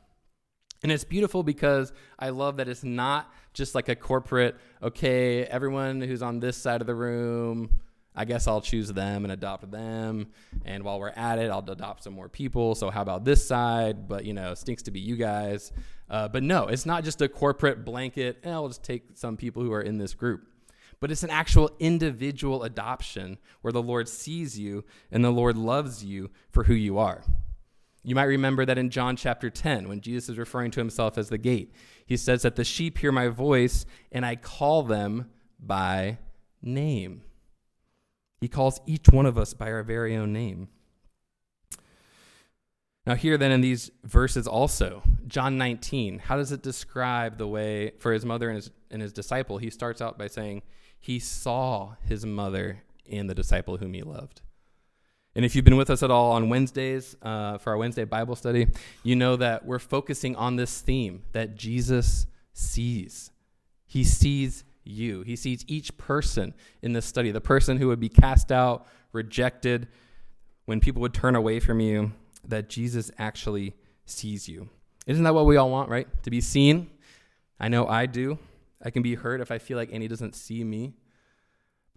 And 0.82 0.92
it's 0.92 1.04
beautiful 1.04 1.42
because 1.42 1.92
I 2.18 2.30
love 2.30 2.58
that 2.58 2.68
it's 2.68 2.84
not 2.84 3.32
just 3.52 3.74
like 3.74 3.88
a 3.88 3.96
corporate, 3.96 4.56
okay, 4.82 5.44
everyone 5.44 6.00
who's 6.00 6.22
on 6.22 6.38
this 6.38 6.56
side 6.56 6.80
of 6.80 6.86
the 6.86 6.94
room, 6.94 7.80
I 8.14 8.24
guess 8.24 8.46
I'll 8.46 8.60
choose 8.60 8.92
them 8.92 9.24
and 9.24 9.32
adopt 9.32 9.70
them. 9.70 10.28
And 10.64 10.84
while 10.84 11.00
we're 11.00 11.10
at 11.10 11.38
it, 11.38 11.50
I'll 11.50 11.68
adopt 11.68 12.04
some 12.04 12.14
more 12.14 12.28
people. 12.28 12.74
So 12.74 12.90
how 12.90 13.02
about 13.02 13.24
this 13.24 13.46
side? 13.46 14.08
But, 14.08 14.24
you 14.24 14.34
know, 14.34 14.54
stinks 14.54 14.82
to 14.84 14.90
be 14.90 15.00
you 15.00 15.16
guys. 15.16 15.72
Uh, 16.10 16.28
but 16.28 16.42
no, 16.42 16.66
it's 16.66 16.86
not 16.86 17.04
just 17.04 17.20
a 17.22 17.28
corporate 17.28 17.84
blanket, 17.84 18.38
eh, 18.42 18.50
I'll 18.50 18.68
just 18.68 18.82
take 18.82 19.04
some 19.14 19.36
people 19.36 19.62
who 19.62 19.72
are 19.72 19.82
in 19.82 19.98
this 19.98 20.14
group. 20.14 20.48
But 21.00 21.10
it's 21.10 21.22
an 21.22 21.30
actual 21.30 21.70
individual 21.78 22.64
adoption 22.64 23.38
where 23.60 23.72
the 23.72 23.82
Lord 23.82 24.08
sees 24.08 24.58
you 24.58 24.84
and 25.12 25.24
the 25.24 25.30
Lord 25.30 25.56
loves 25.56 26.04
you 26.04 26.30
for 26.50 26.64
who 26.64 26.74
you 26.74 26.98
are. 26.98 27.22
You 28.08 28.14
might 28.14 28.22
remember 28.24 28.64
that 28.64 28.78
in 28.78 28.88
John 28.88 29.16
chapter 29.16 29.50
10, 29.50 29.86
when 29.86 30.00
Jesus 30.00 30.30
is 30.30 30.38
referring 30.38 30.70
to 30.70 30.80
himself 30.80 31.18
as 31.18 31.28
the 31.28 31.36
gate, 31.36 31.74
he 32.06 32.16
says 32.16 32.40
that 32.40 32.56
the 32.56 32.64
sheep 32.64 32.96
hear 32.96 33.12
my 33.12 33.28
voice 33.28 33.84
and 34.10 34.24
I 34.24 34.34
call 34.34 34.82
them 34.82 35.28
by 35.60 36.16
name. 36.62 37.20
He 38.40 38.48
calls 38.48 38.80
each 38.86 39.10
one 39.10 39.26
of 39.26 39.36
us 39.36 39.52
by 39.52 39.70
our 39.70 39.82
very 39.82 40.16
own 40.16 40.32
name. 40.32 40.68
Now, 43.06 43.14
here 43.14 43.36
then 43.36 43.52
in 43.52 43.60
these 43.60 43.90
verses 44.04 44.46
also, 44.46 45.02
John 45.26 45.58
19, 45.58 46.20
how 46.20 46.38
does 46.38 46.50
it 46.50 46.62
describe 46.62 47.36
the 47.36 47.46
way 47.46 47.92
for 47.98 48.14
his 48.14 48.24
mother 48.24 48.48
and 48.48 48.56
his, 48.56 48.70
and 48.90 49.02
his 49.02 49.12
disciple? 49.12 49.58
He 49.58 49.68
starts 49.68 50.00
out 50.00 50.16
by 50.16 50.28
saying, 50.28 50.62
He 50.98 51.18
saw 51.18 51.96
his 52.06 52.24
mother 52.24 52.84
and 53.10 53.28
the 53.28 53.34
disciple 53.34 53.76
whom 53.76 53.92
he 53.92 54.00
loved. 54.00 54.40
And 55.38 55.44
if 55.44 55.54
you've 55.54 55.64
been 55.64 55.76
with 55.76 55.88
us 55.88 56.02
at 56.02 56.10
all 56.10 56.32
on 56.32 56.48
Wednesdays 56.48 57.14
uh, 57.22 57.58
for 57.58 57.70
our 57.70 57.76
Wednesday 57.76 58.02
Bible 58.02 58.34
study, 58.34 58.66
you 59.04 59.14
know 59.14 59.36
that 59.36 59.64
we're 59.64 59.78
focusing 59.78 60.34
on 60.34 60.56
this 60.56 60.80
theme 60.80 61.22
that 61.30 61.54
Jesus 61.54 62.26
sees. 62.52 63.30
He 63.86 64.02
sees 64.02 64.64
you, 64.82 65.22
He 65.22 65.36
sees 65.36 65.64
each 65.68 65.96
person 65.96 66.54
in 66.82 66.92
this 66.92 67.06
study 67.06 67.30
the 67.30 67.40
person 67.40 67.76
who 67.76 67.86
would 67.86 68.00
be 68.00 68.08
cast 68.08 68.50
out, 68.50 68.88
rejected, 69.12 69.86
when 70.64 70.80
people 70.80 71.00
would 71.02 71.14
turn 71.14 71.36
away 71.36 71.60
from 71.60 71.78
you 71.78 72.10
that 72.48 72.68
Jesus 72.68 73.12
actually 73.16 73.76
sees 74.06 74.48
you. 74.48 74.68
Isn't 75.06 75.22
that 75.22 75.34
what 75.34 75.46
we 75.46 75.56
all 75.56 75.70
want, 75.70 75.88
right? 75.88 76.08
To 76.24 76.30
be 76.30 76.40
seen? 76.40 76.90
I 77.60 77.68
know 77.68 77.86
I 77.86 78.06
do. 78.06 78.40
I 78.82 78.90
can 78.90 79.04
be 79.04 79.14
hurt 79.14 79.40
if 79.40 79.52
I 79.52 79.58
feel 79.58 79.76
like 79.76 79.92
Annie 79.92 80.08
doesn't 80.08 80.34
see 80.34 80.64
me. 80.64 80.94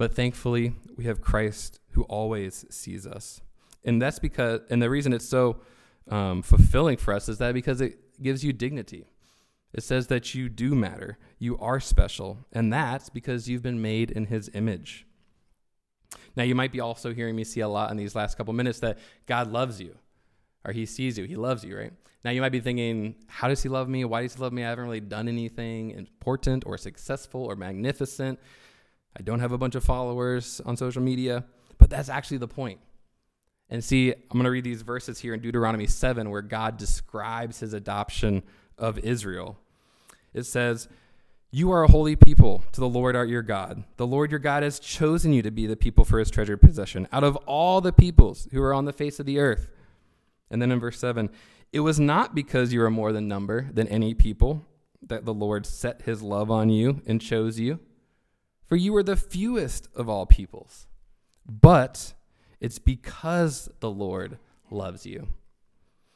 But 0.02 0.14
thankfully, 0.14 0.74
we 0.96 1.04
have 1.04 1.20
Christ 1.20 1.78
who 1.92 2.02
always 2.02 2.66
sees 2.70 3.06
us. 3.06 3.40
And 3.84 4.02
that's 4.02 4.18
because, 4.18 4.62
and 4.68 4.82
the 4.82 4.90
reason 4.90 5.12
it's 5.12 5.28
so 5.28 5.60
um, 6.08 6.42
fulfilling 6.42 6.96
for 6.96 7.14
us 7.14 7.28
is 7.28 7.38
that 7.38 7.54
because 7.54 7.80
it 7.80 8.20
gives 8.20 8.44
you 8.44 8.52
dignity. 8.52 9.06
It 9.72 9.84
says 9.84 10.08
that 10.08 10.34
you 10.34 10.48
do 10.48 10.74
matter, 10.74 11.18
you 11.38 11.56
are 11.58 11.78
special, 11.78 12.38
and 12.52 12.72
that's 12.72 13.10
because 13.10 13.48
you've 13.48 13.62
been 13.62 13.80
made 13.80 14.10
in 14.10 14.26
his 14.26 14.50
image. 14.54 15.06
Now, 16.34 16.42
you 16.42 16.56
might 16.56 16.72
be 16.72 16.80
also 16.80 17.14
hearing 17.14 17.36
me 17.36 17.44
see 17.44 17.60
a 17.60 17.68
lot 17.68 17.92
in 17.92 17.96
these 17.96 18.16
last 18.16 18.36
couple 18.36 18.52
minutes 18.54 18.80
that 18.80 18.98
God 19.26 19.52
loves 19.52 19.80
you 19.80 19.96
or 20.64 20.72
he 20.72 20.86
sees 20.86 21.18
you, 21.18 21.26
he 21.26 21.36
loves 21.36 21.64
you, 21.64 21.76
right? 21.76 21.92
Now 22.24 22.30
you 22.30 22.40
might 22.40 22.52
be 22.52 22.60
thinking, 22.60 23.16
how 23.26 23.48
does 23.48 23.62
he 23.62 23.68
love 23.68 23.88
me? 23.88 24.04
Why 24.04 24.22
does 24.22 24.34
he 24.34 24.40
love 24.40 24.52
me? 24.52 24.64
I 24.64 24.68
haven't 24.68 24.84
really 24.84 25.00
done 25.00 25.28
anything 25.28 25.90
important 25.90 26.64
or 26.66 26.78
successful 26.78 27.44
or 27.44 27.56
magnificent. 27.56 28.38
I 29.16 29.22
don't 29.22 29.40
have 29.40 29.52
a 29.52 29.58
bunch 29.58 29.74
of 29.74 29.84
followers 29.84 30.60
on 30.64 30.76
social 30.76 31.02
media, 31.02 31.44
but 31.78 31.90
that's 31.90 32.08
actually 32.08 32.38
the 32.38 32.48
point. 32.48 32.80
And 33.68 33.82
see, 33.82 34.12
I'm 34.12 34.20
going 34.32 34.44
to 34.44 34.50
read 34.50 34.64
these 34.64 34.82
verses 34.82 35.20
here 35.20 35.34
in 35.34 35.40
Deuteronomy 35.40 35.86
7 35.86 36.30
where 36.30 36.42
God 36.42 36.76
describes 36.76 37.60
his 37.60 37.72
adoption 37.72 38.42
of 38.76 38.98
Israel. 38.98 39.58
It 40.34 40.44
says, 40.44 40.88
You 41.50 41.70
are 41.72 41.84
a 41.84 41.90
holy 41.90 42.16
people 42.16 42.64
to 42.72 42.80
the 42.80 42.88
Lord 42.88 43.16
our 43.16 43.24
your 43.24 43.42
God. 43.42 43.84
The 43.96 44.06
Lord 44.06 44.30
your 44.30 44.40
God 44.40 44.62
has 44.62 44.78
chosen 44.78 45.32
you 45.32 45.42
to 45.42 45.50
be 45.50 45.66
the 45.66 45.76
people 45.76 46.04
for 46.04 46.18
his 46.18 46.30
treasured 46.30 46.60
possession 46.60 47.08
out 47.12 47.24
of 47.24 47.36
all 47.46 47.80
the 47.80 47.92
peoples 47.92 48.48
who 48.52 48.62
are 48.62 48.74
on 48.74 48.84
the 48.84 48.92
face 48.92 49.18
of 49.18 49.26
the 49.26 49.38
earth. 49.38 49.68
And 50.50 50.60
then 50.60 50.70
in 50.70 50.80
verse 50.80 50.98
7, 50.98 51.30
it 51.72 51.80
was 51.80 51.98
not 51.98 52.34
because 52.34 52.72
you 52.72 52.82
are 52.82 52.90
more 52.90 53.12
than 53.12 53.26
number 53.26 53.70
than 53.72 53.88
any 53.88 54.12
people 54.12 54.66
that 55.00 55.24
the 55.24 55.34
Lord 55.34 55.64
set 55.64 56.02
his 56.02 56.22
love 56.22 56.50
on 56.50 56.68
you 56.68 57.00
and 57.06 57.20
chose 57.20 57.58
you, 57.58 57.80
for 58.72 58.76
you 58.76 58.96
are 58.96 59.02
the 59.02 59.16
fewest 59.16 59.86
of 59.94 60.08
all 60.08 60.24
peoples. 60.24 60.86
But 61.46 62.14
it's 62.58 62.78
because 62.78 63.68
the 63.80 63.90
Lord 63.90 64.38
loves 64.70 65.04
you. 65.04 65.28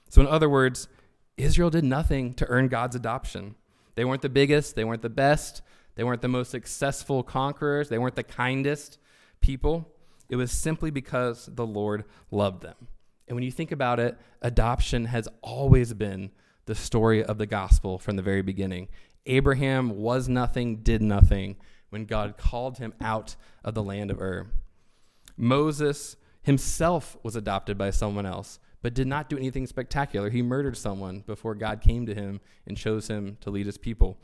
So, 0.08 0.22
in 0.22 0.26
other 0.26 0.48
words, 0.48 0.88
Israel 1.36 1.68
did 1.68 1.84
nothing 1.84 2.32
to 2.32 2.46
earn 2.46 2.68
God's 2.68 2.96
adoption. 2.96 3.56
They 3.94 4.06
weren't 4.06 4.22
the 4.22 4.30
biggest, 4.30 4.74
they 4.74 4.84
weren't 4.84 5.02
the 5.02 5.10
best, 5.10 5.60
they 5.96 6.02
weren't 6.02 6.22
the 6.22 6.28
most 6.28 6.50
successful 6.50 7.22
conquerors, 7.22 7.90
they 7.90 7.98
weren't 7.98 8.16
the 8.16 8.22
kindest 8.22 8.96
people. 9.42 9.92
It 10.30 10.36
was 10.36 10.50
simply 10.50 10.90
because 10.90 11.50
the 11.52 11.66
Lord 11.66 12.06
loved 12.30 12.62
them. 12.62 12.88
And 13.28 13.36
when 13.36 13.44
you 13.44 13.52
think 13.52 13.70
about 13.70 14.00
it, 14.00 14.16
adoption 14.40 15.04
has 15.04 15.28
always 15.42 15.92
been 15.92 16.30
the 16.64 16.74
story 16.74 17.22
of 17.22 17.36
the 17.36 17.44
gospel 17.44 17.98
from 17.98 18.16
the 18.16 18.22
very 18.22 18.40
beginning. 18.40 18.88
Abraham 19.26 19.98
was 19.98 20.26
nothing, 20.26 20.76
did 20.76 21.02
nothing 21.02 21.56
when 21.90 22.04
God 22.04 22.36
called 22.36 22.78
him 22.78 22.94
out 23.00 23.36
of 23.64 23.74
the 23.74 23.82
land 23.82 24.10
of 24.10 24.20
Ur. 24.20 24.48
Moses 25.36 26.16
himself 26.42 27.16
was 27.22 27.36
adopted 27.36 27.76
by 27.76 27.90
someone 27.90 28.26
else, 28.26 28.58
but 28.82 28.94
did 28.94 29.06
not 29.06 29.28
do 29.28 29.36
anything 29.36 29.66
spectacular. 29.66 30.30
He 30.30 30.42
murdered 30.42 30.76
someone 30.76 31.24
before 31.26 31.54
God 31.54 31.80
came 31.80 32.06
to 32.06 32.14
him 32.14 32.40
and 32.66 32.76
chose 32.76 33.08
him 33.08 33.36
to 33.40 33.50
lead 33.50 33.66
his 33.66 33.78
people. 33.78 34.18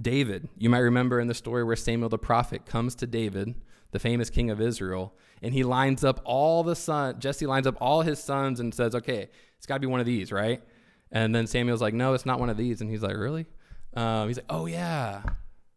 David, 0.00 0.48
you 0.58 0.68
might 0.68 0.78
remember 0.78 1.20
in 1.20 1.26
the 1.26 1.34
story 1.34 1.64
where 1.64 1.76
Samuel 1.76 2.08
the 2.08 2.18
prophet 2.18 2.66
comes 2.66 2.94
to 2.96 3.06
David 3.06 3.54
the 3.92 3.98
famous 3.98 4.30
king 4.30 4.50
of 4.50 4.60
Israel, 4.60 5.14
and 5.42 5.54
he 5.54 5.62
lines 5.62 6.04
up 6.04 6.20
all 6.24 6.62
the 6.62 6.76
son. 6.76 7.18
Jesse 7.18 7.46
lines 7.46 7.66
up 7.66 7.76
all 7.80 8.02
his 8.02 8.22
sons 8.22 8.60
and 8.60 8.74
says, 8.74 8.94
"Okay, 8.94 9.28
it's 9.56 9.66
got 9.66 9.74
to 9.74 9.80
be 9.80 9.86
one 9.86 10.00
of 10.00 10.06
these, 10.06 10.32
right?" 10.32 10.62
And 11.10 11.34
then 11.34 11.46
Samuel's 11.46 11.80
like, 11.80 11.94
"No, 11.94 12.12
it's 12.12 12.26
not 12.26 12.40
one 12.40 12.50
of 12.50 12.56
these." 12.56 12.80
And 12.80 12.90
he's 12.90 13.02
like, 13.02 13.16
"Really?" 13.16 13.46
Um, 13.94 14.28
he's 14.28 14.36
like, 14.36 14.46
"Oh 14.50 14.66
yeah, 14.66 15.22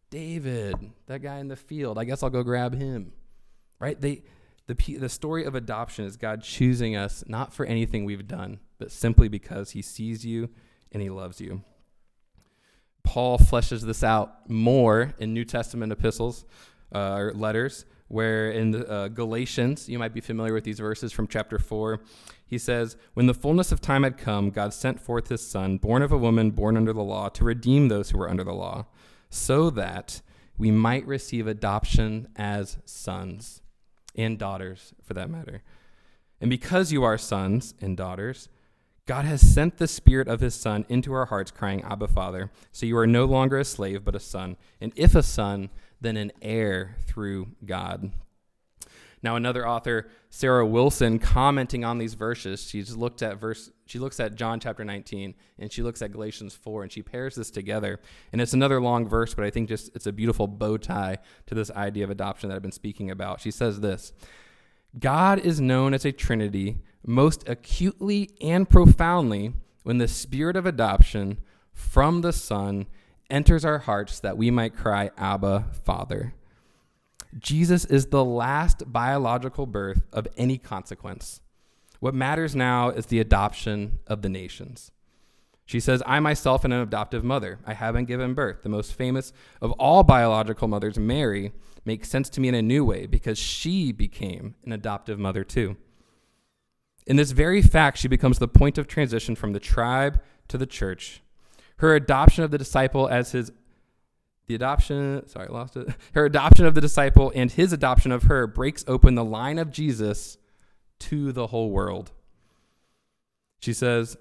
David, 0.09 0.91
that 1.07 1.21
guy 1.21 1.39
in 1.39 1.47
the 1.47 1.55
field. 1.55 1.97
I 1.97 2.03
guess 2.03 2.23
I'll 2.23 2.29
go 2.29 2.43
grab 2.43 2.73
him." 2.73 3.13
Right? 3.79 3.99
They, 3.99 4.23
the 4.67 4.75
the 4.97 5.09
story 5.09 5.45
of 5.45 5.55
adoption 5.55 6.05
is 6.05 6.17
God 6.17 6.43
choosing 6.43 6.95
us 6.95 7.23
not 7.27 7.53
for 7.53 7.65
anything 7.65 8.05
we've 8.05 8.27
done, 8.27 8.59
but 8.77 8.91
simply 8.91 9.27
because 9.27 9.71
He 9.71 9.81
sees 9.81 10.25
you 10.25 10.49
and 10.91 11.01
He 11.01 11.09
loves 11.09 11.39
you. 11.39 11.63
Paul 13.03 13.39
fleshes 13.39 13.81
this 13.81 14.03
out 14.03 14.49
more 14.49 15.13
in 15.19 15.33
New 15.33 15.45
Testament 15.45 15.91
epistles 15.91 16.45
uh, 16.93 17.15
or 17.15 17.33
letters 17.33 17.85
where 18.09 18.51
in 18.51 18.71
the, 18.71 18.89
uh, 18.89 19.07
Galatians, 19.07 19.87
you 19.87 19.97
might 19.97 20.13
be 20.13 20.19
familiar 20.19 20.53
with 20.53 20.63
these 20.63 20.79
verses 20.79 21.13
from 21.13 21.27
chapter 21.27 21.57
4, 21.57 22.01
he 22.45 22.57
says, 22.57 22.97
When 23.13 23.27
the 23.27 23.33
fullness 23.33 23.71
of 23.71 23.79
time 23.79 24.03
had 24.03 24.17
come, 24.17 24.49
God 24.49 24.73
sent 24.73 24.99
forth 24.99 25.29
his 25.29 25.47
Son, 25.47 25.77
born 25.77 26.01
of 26.01 26.11
a 26.11 26.17
woman, 26.17 26.51
born 26.51 26.75
under 26.75 26.91
the 26.91 27.03
law, 27.03 27.29
to 27.29 27.43
redeem 27.43 27.87
those 27.87 28.09
who 28.09 28.17
were 28.17 28.29
under 28.29 28.43
the 28.43 28.53
law, 28.53 28.87
so 29.29 29.69
that 29.69 30.21
we 30.57 30.71
might 30.71 31.05
receive 31.05 31.47
adoption 31.47 32.27
as 32.35 32.77
sons 32.85 33.61
and 34.15 34.37
daughters, 34.37 34.93
for 35.03 35.13
that 35.13 35.29
matter. 35.29 35.63
And 36.41 36.49
because 36.49 36.91
you 36.91 37.03
are 37.03 37.17
sons 37.17 37.73
and 37.79 37.95
daughters, 37.95 38.49
God 39.05 39.25
has 39.25 39.41
sent 39.41 39.77
the 39.77 39.87
Spirit 39.87 40.27
of 40.27 40.39
His 40.39 40.53
Son 40.53 40.85
into 40.87 41.13
our 41.13 41.25
hearts, 41.25 41.49
crying, 41.51 41.81
Abba, 41.81 42.07
Father. 42.07 42.51
So 42.71 42.85
you 42.85 42.97
are 42.97 43.07
no 43.07 43.25
longer 43.25 43.57
a 43.57 43.65
slave, 43.65 44.03
but 44.03 44.15
a 44.15 44.19
son. 44.19 44.55
And 44.79 44.93
if 44.95 45.15
a 45.15 45.23
son, 45.23 45.69
then 45.99 46.15
an 46.15 46.31
heir 46.41 46.95
through 47.07 47.47
God. 47.65 48.11
Now, 49.21 49.35
another 49.35 49.67
author, 49.67 50.07
Sarah 50.29 50.65
Wilson, 50.65 51.19
commenting 51.19 51.83
on 51.83 51.97
these 51.97 52.13
verses, 52.13 52.63
she's 52.63 52.95
looked 52.95 53.21
at 53.21 53.39
verse, 53.39 53.69
she 53.85 53.99
looks 53.99 54.19
at 54.19 54.35
John 54.35 54.59
chapter 54.59 54.85
19 54.85 55.35
and 55.57 55.71
she 55.71 55.83
looks 55.83 56.01
at 56.01 56.11
Galatians 56.11 56.55
4 56.55 56.83
and 56.83 56.91
she 56.91 57.01
pairs 57.01 57.35
this 57.35 57.51
together. 57.51 57.99
And 58.31 58.41
it's 58.41 58.53
another 58.53 58.79
long 58.79 59.07
verse, 59.07 59.33
but 59.33 59.43
I 59.43 59.49
think 59.49 59.67
just 59.67 59.93
it's 59.93 60.07
a 60.07 60.13
beautiful 60.13 60.47
bow 60.47 60.77
tie 60.77 61.17
to 61.47 61.55
this 61.55 61.71
idea 61.71 62.05
of 62.05 62.09
adoption 62.09 62.49
that 62.49 62.55
I've 62.55 62.61
been 62.61 62.71
speaking 62.71 63.11
about. 63.11 63.41
She 63.41 63.51
says 63.51 63.81
this 63.81 64.13
God 64.97 65.39
is 65.39 65.59
known 65.59 65.93
as 65.93 66.05
a 66.05 66.11
Trinity 66.11 66.77
most 67.05 67.47
acutely 67.47 68.31
and 68.41 68.69
profoundly 68.69 69.53
when 69.83 69.97
the 69.97 70.07
spirit 70.07 70.55
of 70.55 70.65
adoption 70.65 71.39
from 71.73 72.21
the 72.21 72.33
Son 72.33 72.87
enters 73.29 73.63
our 73.63 73.79
hearts 73.79 74.19
that 74.19 74.37
we 74.37 74.49
might 74.49 74.75
cry, 74.75 75.11
Abba, 75.17 75.65
Father. 75.83 76.33
Jesus 77.37 77.85
is 77.85 78.07
the 78.07 78.25
last 78.25 78.91
biological 78.91 79.65
birth 79.65 80.01
of 80.11 80.27
any 80.37 80.57
consequence. 80.57 81.41
What 81.99 82.15
matters 82.15 82.55
now 82.55 82.89
is 82.89 83.07
the 83.07 83.19
adoption 83.19 83.99
of 84.07 84.21
the 84.21 84.29
nations. 84.29 84.91
She 85.65 85.79
says, 85.79 86.01
I 86.05 86.19
myself 86.19 86.65
am 86.65 86.71
an 86.71 86.79
adoptive 86.79 87.23
mother. 87.23 87.59
I 87.65 87.73
haven't 87.73 88.05
given 88.05 88.33
birth. 88.33 88.63
The 88.63 88.69
most 88.69 88.93
famous 88.93 89.31
of 89.61 89.71
all 89.73 90.01
biological 90.01 90.67
mothers, 90.67 90.97
Mary, 90.97 91.51
makes 91.85 92.09
sense 92.09 92.29
to 92.29 92.41
me 92.41 92.47
in 92.47 92.55
a 92.55 92.61
new 92.61 92.83
way 92.83 93.05
because 93.05 93.37
she 93.37 93.91
became 93.91 94.55
an 94.65 94.71
adoptive 94.71 95.19
mother 95.19 95.43
too. 95.43 95.77
In 97.05 97.17
this 97.17 97.31
very 97.31 97.61
fact, 97.61 97.97
she 97.97 98.07
becomes 98.07 98.39
the 98.39 98.47
point 98.47 98.77
of 98.77 98.87
transition 98.87 99.35
from 99.35 99.53
the 99.53 99.59
tribe 99.59 100.21
to 100.47 100.57
the 100.57 100.65
church. 100.65 101.21
Her 101.77 101.95
adoption 101.95 102.43
of 102.43 102.51
the 102.51 102.57
disciple 102.57 103.07
as 103.07 103.31
his 103.31 103.51
the 104.49 104.55
adoption, 104.55 105.27
sorry, 105.27 105.47
I 105.47 105.51
lost 105.51 105.77
it. 105.77 105.87
Her 106.13 106.25
adoption 106.25 106.65
of 106.65 106.73
the 106.73 106.81
disciple 106.81 107.31
and 107.35 107.51
his 107.51 107.71
adoption 107.71 108.11
of 108.11 108.23
her 108.23 108.47
breaks 108.47 108.83
open 108.87 109.13
the 109.13 109.23
line 109.23 109.59
of 109.59 109.71
Jesus 109.71 110.39
to 111.01 111.31
the 111.31 111.47
whole 111.47 111.69
world. 111.69 112.11
She 113.59 113.73
says, 113.73 114.17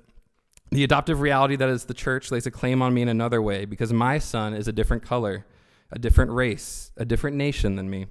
The 0.71 0.85
adoptive 0.85 1.23
reality 1.23 1.57
that 1.57 1.71
is 1.71 1.87
the 1.87 1.95
church 1.95 2.31
lays 2.31 2.47
a 2.47 2.51
claim 2.51 2.83
on 2.83 2.93
me 2.93 3.01
in 3.01 3.09
another 3.09 3.41
way 3.41 3.65
because 3.65 3.91
my 3.91 4.19
son 4.19 4.53
is 4.53 4.69
a 4.69 4.73
different 4.73 5.03
color, 5.03 5.47
a 5.91 5.99
different 5.99 6.31
race, 6.33 6.93
a 6.99 7.07
different 7.07 7.39
nation 7.39 7.77
than 7.77 7.89
me. 7.89 8.05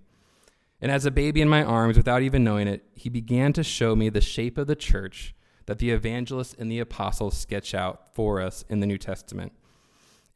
And 0.82 0.92
as 0.92 1.06
a 1.06 1.12
baby 1.12 1.42
in 1.42 1.50
my 1.50 1.64
arms, 1.64 1.98
without 1.98 2.24
even 2.24 2.44
knowing 2.44 2.68
it, 2.68 2.84
he 2.96 3.10
began 3.10 3.54
to 3.54 3.64
show 3.64 3.96
me 3.96 4.10
the 4.10 4.22
shape 4.22 4.58
of 4.58 4.66
the 4.66 4.76
church 4.76 5.36
that 5.68 5.78
the 5.78 5.92
evangelists 5.92 6.56
and 6.58 6.72
the 6.72 6.80
apostles 6.80 7.38
sketch 7.38 7.76
out 7.76 8.12
for 8.16 8.42
us 8.42 8.66
in 8.70 8.80
the 8.80 8.88
New 8.88 8.98
Testament. 8.98 9.54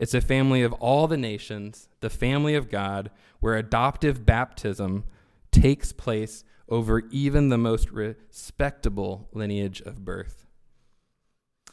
It's 0.02 0.16
a 0.16 0.20
family 0.20 0.64
of 0.64 0.74
all 0.74 1.08
the 1.08 1.16
nations, 1.16 1.88
the 2.00 2.10
family 2.10 2.56
of 2.56 2.72
God, 2.72 3.12
where 3.40 3.56
adoptive 3.56 4.26
baptism 4.26 5.04
takes 5.52 5.92
place 5.92 6.44
over 6.68 7.04
even 7.12 7.50
the 7.50 7.58
most 7.60 7.92
respectable 7.92 9.30
lineage 9.32 9.80
of 9.82 10.04
birth. 10.04 10.48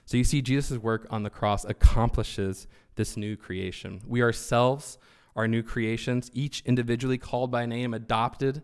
So 0.05 0.19
you 0.19 0.25
see, 0.25 0.43
Jesus' 0.43 0.77
work 0.77 1.07
on 1.09 1.23
the 1.23 1.31
cross 1.31 1.65
accomplishes 1.65 2.67
this 2.97 3.17
new 3.17 3.35
creation. 3.35 4.03
We 4.07 4.23
ourselves 4.23 4.99
are 5.35 5.49
new 5.49 5.63
creations, 5.63 6.31
each 6.35 6.63
individually 6.67 7.17
called 7.17 7.51
by 7.51 7.65
name, 7.65 7.95
adopted 7.95 8.61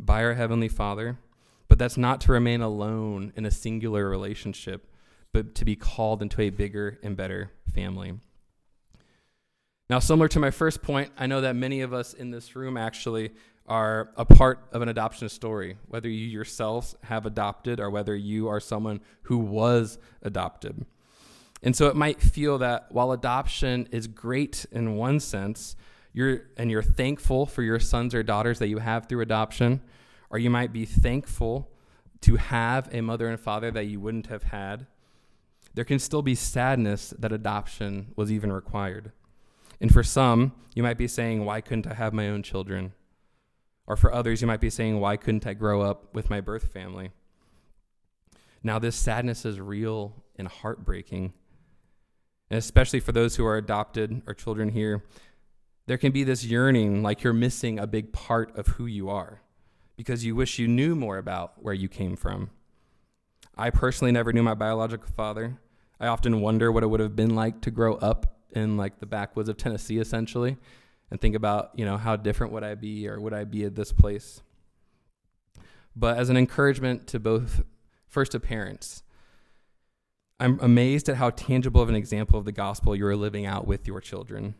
by 0.00 0.24
our 0.24 0.32
Heavenly 0.32 0.68
Father. 0.68 1.18
But 1.68 1.78
that's 1.78 1.98
not 1.98 2.22
to 2.22 2.32
remain 2.32 2.62
alone 2.62 3.34
in 3.36 3.44
a 3.44 3.50
singular 3.50 4.08
relationship, 4.08 4.90
but 5.34 5.54
to 5.56 5.66
be 5.66 5.76
called 5.76 6.22
into 6.22 6.40
a 6.40 6.48
bigger 6.48 6.98
and 7.02 7.14
better 7.14 7.50
family. 7.74 8.20
Now, 9.88 10.00
similar 10.00 10.26
to 10.28 10.40
my 10.40 10.50
first 10.50 10.82
point, 10.82 11.10
I 11.16 11.26
know 11.26 11.40
that 11.42 11.54
many 11.54 11.80
of 11.80 11.92
us 11.92 12.12
in 12.12 12.30
this 12.30 12.56
room 12.56 12.76
actually 12.76 13.30
are 13.68 14.10
a 14.16 14.24
part 14.24 14.66
of 14.72 14.82
an 14.82 14.88
adoption 14.88 15.28
story, 15.28 15.76
whether 15.88 16.08
you 16.08 16.26
yourselves 16.26 16.96
have 17.04 17.24
adopted 17.24 17.78
or 17.78 17.90
whether 17.90 18.14
you 18.14 18.48
are 18.48 18.58
someone 18.58 19.00
who 19.22 19.38
was 19.38 19.98
adopted. 20.22 20.84
And 21.62 21.74
so 21.74 21.86
it 21.86 21.96
might 21.96 22.20
feel 22.20 22.58
that 22.58 22.90
while 22.90 23.12
adoption 23.12 23.88
is 23.90 24.06
great 24.06 24.66
in 24.72 24.96
one 24.96 25.20
sense, 25.20 25.76
you're 26.12 26.42
and 26.56 26.70
you're 26.70 26.82
thankful 26.82 27.46
for 27.46 27.62
your 27.62 27.78
sons 27.78 28.14
or 28.14 28.22
daughters 28.22 28.58
that 28.58 28.68
you 28.68 28.78
have 28.78 29.06
through 29.06 29.20
adoption, 29.20 29.80
or 30.30 30.38
you 30.38 30.50
might 30.50 30.72
be 30.72 30.84
thankful 30.84 31.70
to 32.22 32.36
have 32.36 32.88
a 32.92 33.00
mother 33.00 33.28
and 33.28 33.38
father 33.38 33.70
that 33.70 33.84
you 33.84 34.00
wouldn't 34.00 34.26
have 34.28 34.44
had. 34.44 34.86
There 35.74 35.84
can 35.84 35.98
still 35.98 36.22
be 36.22 36.34
sadness 36.34 37.12
that 37.18 37.32
adoption 37.32 38.12
was 38.16 38.32
even 38.32 38.50
required. 38.50 39.12
And 39.80 39.92
for 39.92 40.02
some, 40.02 40.52
you 40.74 40.82
might 40.82 40.98
be 40.98 41.08
saying, 41.08 41.44
Why 41.44 41.60
couldn't 41.60 41.86
I 41.86 41.94
have 41.94 42.12
my 42.12 42.28
own 42.28 42.42
children? 42.42 42.92
Or 43.86 43.96
for 43.96 44.12
others, 44.12 44.40
you 44.40 44.46
might 44.46 44.60
be 44.60 44.70
saying, 44.70 45.00
Why 45.00 45.16
couldn't 45.16 45.46
I 45.46 45.54
grow 45.54 45.82
up 45.82 46.14
with 46.14 46.30
my 46.30 46.40
birth 46.40 46.72
family? 46.72 47.10
Now, 48.62 48.78
this 48.78 48.96
sadness 48.96 49.44
is 49.44 49.60
real 49.60 50.24
and 50.36 50.48
heartbreaking. 50.48 51.32
And 52.50 52.58
especially 52.58 53.00
for 53.00 53.12
those 53.12 53.36
who 53.36 53.46
are 53.46 53.56
adopted 53.56 54.22
or 54.26 54.34
children 54.34 54.70
here, 54.70 55.04
there 55.86 55.98
can 55.98 56.12
be 56.12 56.24
this 56.24 56.44
yearning 56.44 57.02
like 57.02 57.22
you're 57.22 57.32
missing 57.32 57.78
a 57.78 57.86
big 57.86 58.12
part 58.12 58.56
of 58.56 58.66
who 58.68 58.86
you 58.86 59.08
are 59.08 59.40
because 59.96 60.24
you 60.24 60.34
wish 60.34 60.58
you 60.58 60.68
knew 60.68 60.94
more 60.94 61.16
about 61.18 61.62
where 61.62 61.74
you 61.74 61.88
came 61.88 62.16
from. 62.16 62.50
I 63.56 63.70
personally 63.70 64.12
never 64.12 64.32
knew 64.32 64.42
my 64.42 64.54
biological 64.54 65.08
father. 65.08 65.58
I 65.98 66.08
often 66.08 66.40
wonder 66.40 66.70
what 66.70 66.82
it 66.82 66.88
would 66.88 67.00
have 67.00 67.16
been 67.16 67.34
like 67.34 67.60
to 67.62 67.70
grow 67.70 67.94
up 67.94 68.35
in 68.52 68.76
like 68.76 69.00
the 69.00 69.06
backwoods 69.06 69.48
of 69.48 69.56
Tennessee 69.56 69.98
essentially 69.98 70.56
and 71.10 71.20
think 71.20 71.34
about, 71.34 71.70
you 71.74 71.84
know, 71.84 71.96
how 71.96 72.16
different 72.16 72.52
would 72.52 72.64
I 72.64 72.74
be 72.74 73.08
or 73.08 73.20
would 73.20 73.34
I 73.34 73.44
be 73.44 73.64
at 73.64 73.74
this 73.74 73.92
place? 73.92 74.42
But 75.94 76.18
as 76.18 76.28
an 76.28 76.36
encouragement 76.36 77.06
to 77.08 77.20
both, 77.20 77.62
first 78.06 78.32
to 78.32 78.40
parents, 78.40 79.02
I'm 80.38 80.58
amazed 80.60 81.08
at 81.08 81.16
how 81.16 81.30
tangible 81.30 81.80
of 81.80 81.88
an 81.88 81.94
example 81.94 82.38
of 82.38 82.44
the 82.44 82.52
gospel 82.52 82.94
you 82.94 83.06
are 83.06 83.16
living 83.16 83.46
out 83.46 83.66
with 83.66 83.86
your 83.86 84.00
children. 84.00 84.54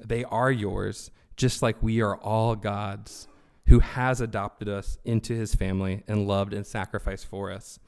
They 0.00 0.24
are 0.24 0.50
yours, 0.50 1.12
just 1.36 1.62
like 1.62 1.80
we 1.82 2.00
are 2.00 2.16
all 2.16 2.56
God's, 2.56 3.28
who 3.66 3.78
has 3.78 4.20
adopted 4.20 4.68
us 4.68 4.98
into 5.04 5.34
his 5.34 5.54
family 5.54 6.02
and 6.08 6.26
loved 6.26 6.52
and 6.52 6.66
sacrificed 6.66 7.26
for 7.26 7.52
us. 7.52 7.78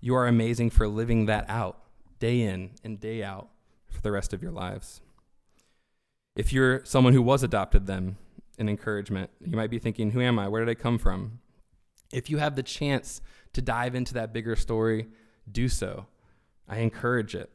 You 0.00 0.16
are 0.16 0.26
amazing 0.26 0.70
for 0.70 0.88
living 0.88 1.26
that 1.26 1.48
out 1.48 1.78
day 2.18 2.40
in 2.40 2.70
and 2.82 2.98
day 2.98 3.22
out 3.22 3.48
for 3.90 4.00
the 4.00 4.12
rest 4.12 4.32
of 4.32 4.42
your 4.42 4.52
lives. 4.52 5.00
If 6.36 6.52
you're 6.52 6.84
someone 6.84 7.12
who 7.12 7.22
was 7.22 7.42
adopted, 7.42 7.86
then 7.86 8.16
an 8.58 8.68
encouragement, 8.68 9.30
you 9.44 9.56
might 9.56 9.70
be 9.70 9.78
thinking, 9.78 10.12
Who 10.12 10.20
am 10.20 10.38
I? 10.38 10.48
Where 10.48 10.64
did 10.64 10.70
I 10.70 10.80
come 10.80 10.98
from? 10.98 11.40
If 12.12 12.30
you 12.30 12.38
have 12.38 12.56
the 12.56 12.62
chance 12.62 13.20
to 13.52 13.62
dive 13.62 13.94
into 13.94 14.14
that 14.14 14.32
bigger 14.32 14.56
story, 14.56 15.08
do 15.50 15.68
so. 15.68 16.06
I 16.68 16.78
encourage 16.78 17.34
it. 17.34 17.50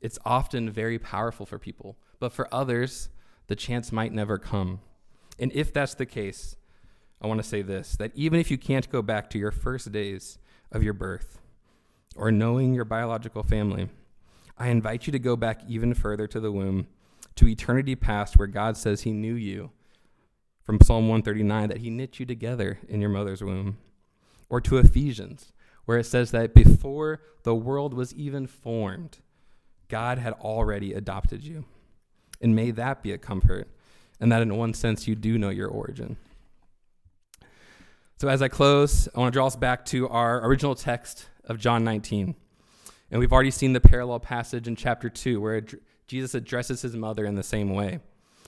It's 0.00 0.18
often 0.24 0.70
very 0.70 0.98
powerful 0.98 1.46
for 1.46 1.58
people, 1.58 1.96
but 2.18 2.32
for 2.32 2.52
others, 2.52 3.08
the 3.46 3.56
chance 3.56 3.92
might 3.92 4.12
never 4.12 4.38
come. 4.38 4.80
And 5.38 5.52
if 5.52 5.72
that's 5.72 5.94
the 5.94 6.06
case, 6.06 6.56
I 7.20 7.26
want 7.26 7.42
to 7.42 7.48
say 7.48 7.62
this 7.62 7.96
that 7.96 8.12
even 8.14 8.40
if 8.40 8.50
you 8.50 8.58
can't 8.58 8.90
go 8.90 9.02
back 9.02 9.30
to 9.30 9.38
your 9.38 9.50
first 9.50 9.90
days 9.92 10.38
of 10.70 10.82
your 10.82 10.92
birth 10.92 11.40
or 12.14 12.30
knowing 12.30 12.74
your 12.74 12.84
biological 12.84 13.42
family, 13.42 13.88
I 14.58 14.68
invite 14.68 15.06
you 15.06 15.12
to 15.12 15.18
go 15.18 15.36
back 15.36 15.60
even 15.68 15.92
further 15.94 16.26
to 16.28 16.40
the 16.40 16.52
womb 16.52 16.86
to 17.36 17.46
eternity 17.46 17.94
past 17.94 18.38
where 18.38 18.48
God 18.48 18.76
says 18.76 19.02
he 19.02 19.12
knew 19.12 19.34
you 19.34 19.70
from 20.64 20.80
Psalm 20.80 21.08
139 21.08 21.68
that 21.68 21.78
he 21.78 21.90
knit 21.90 22.18
you 22.18 22.26
together 22.26 22.78
in 22.88 23.00
your 23.00 23.10
mother's 23.10 23.42
womb. 23.42 23.76
Or 24.48 24.60
to 24.62 24.78
Ephesians 24.78 25.52
where 25.84 25.98
it 25.98 26.04
says 26.04 26.30
that 26.30 26.54
before 26.54 27.20
the 27.44 27.54
world 27.54 27.94
was 27.94 28.14
even 28.14 28.46
formed 28.46 29.18
God 29.88 30.18
had 30.18 30.32
already 30.34 30.92
adopted 30.92 31.44
you. 31.44 31.64
And 32.40 32.56
may 32.56 32.72
that 32.72 33.02
be 33.02 33.12
a 33.12 33.18
comfort 33.18 33.68
and 34.18 34.32
that 34.32 34.42
in 34.42 34.56
one 34.56 34.74
sense 34.74 35.06
you 35.06 35.14
do 35.14 35.38
know 35.38 35.50
your 35.50 35.68
origin. 35.68 36.16
So 38.18 38.28
as 38.28 38.40
I 38.40 38.48
close 38.48 39.08
I 39.14 39.20
want 39.20 39.32
to 39.32 39.36
draw 39.36 39.46
us 39.46 39.56
back 39.56 39.84
to 39.86 40.08
our 40.08 40.44
original 40.46 40.74
text 40.74 41.26
of 41.44 41.58
John 41.58 41.84
19 41.84 42.34
and 43.10 43.20
we've 43.20 43.32
already 43.32 43.50
seen 43.50 43.72
the 43.72 43.80
parallel 43.80 44.20
passage 44.20 44.66
in 44.66 44.76
chapter 44.76 45.08
2 45.08 45.40
where 45.40 45.62
Jesus 46.06 46.34
addresses 46.34 46.82
his 46.82 46.96
mother 46.96 47.24
in 47.24 47.34
the 47.34 47.42
same 47.42 47.70
way. 47.74 48.00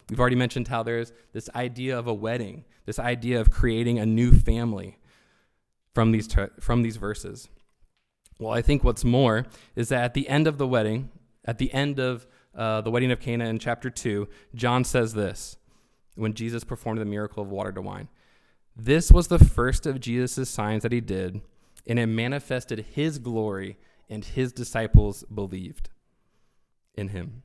We've 0.08 0.20
already 0.20 0.36
mentioned 0.36 0.68
how 0.68 0.82
there's 0.82 1.12
this 1.32 1.50
idea 1.54 1.98
of 1.98 2.06
a 2.06 2.14
wedding, 2.14 2.64
this 2.86 2.98
idea 2.98 3.40
of 3.40 3.50
creating 3.50 3.98
a 3.98 4.06
new 4.06 4.32
family 4.32 4.98
from 5.94 6.12
these, 6.12 6.26
ter- 6.26 6.52
from 6.60 6.82
these 6.82 6.96
verses. 6.96 7.48
Well, 8.38 8.52
I 8.52 8.62
think 8.62 8.84
what's 8.84 9.04
more 9.04 9.46
is 9.74 9.88
that 9.88 10.04
at 10.04 10.14
the 10.14 10.28
end 10.28 10.46
of 10.46 10.58
the 10.58 10.66
wedding, 10.66 11.10
at 11.44 11.58
the 11.58 11.72
end 11.72 11.98
of 11.98 12.26
uh, 12.54 12.80
the 12.80 12.90
wedding 12.90 13.10
of 13.10 13.20
Cana 13.20 13.46
in 13.46 13.58
chapter 13.58 13.90
2, 13.90 14.28
John 14.54 14.84
says 14.84 15.14
this 15.14 15.56
when 16.14 16.34
Jesus 16.34 16.64
performed 16.64 17.00
the 17.00 17.04
miracle 17.04 17.42
of 17.42 17.50
water 17.50 17.72
to 17.72 17.82
wine. 17.82 18.08
This 18.76 19.10
was 19.10 19.28
the 19.28 19.38
first 19.38 19.86
of 19.86 20.00
Jesus' 20.00 20.48
signs 20.48 20.84
that 20.84 20.92
he 20.92 21.00
did, 21.00 21.40
and 21.86 21.98
it 21.98 22.06
manifested 22.06 22.86
his 22.92 23.18
glory, 23.18 23.76
and 24.08 24.24
his 24.24 24.52
disciples 24.52 25.24
believed 25.24 25.90
in 26.94 27.08
him. 27.08 27.42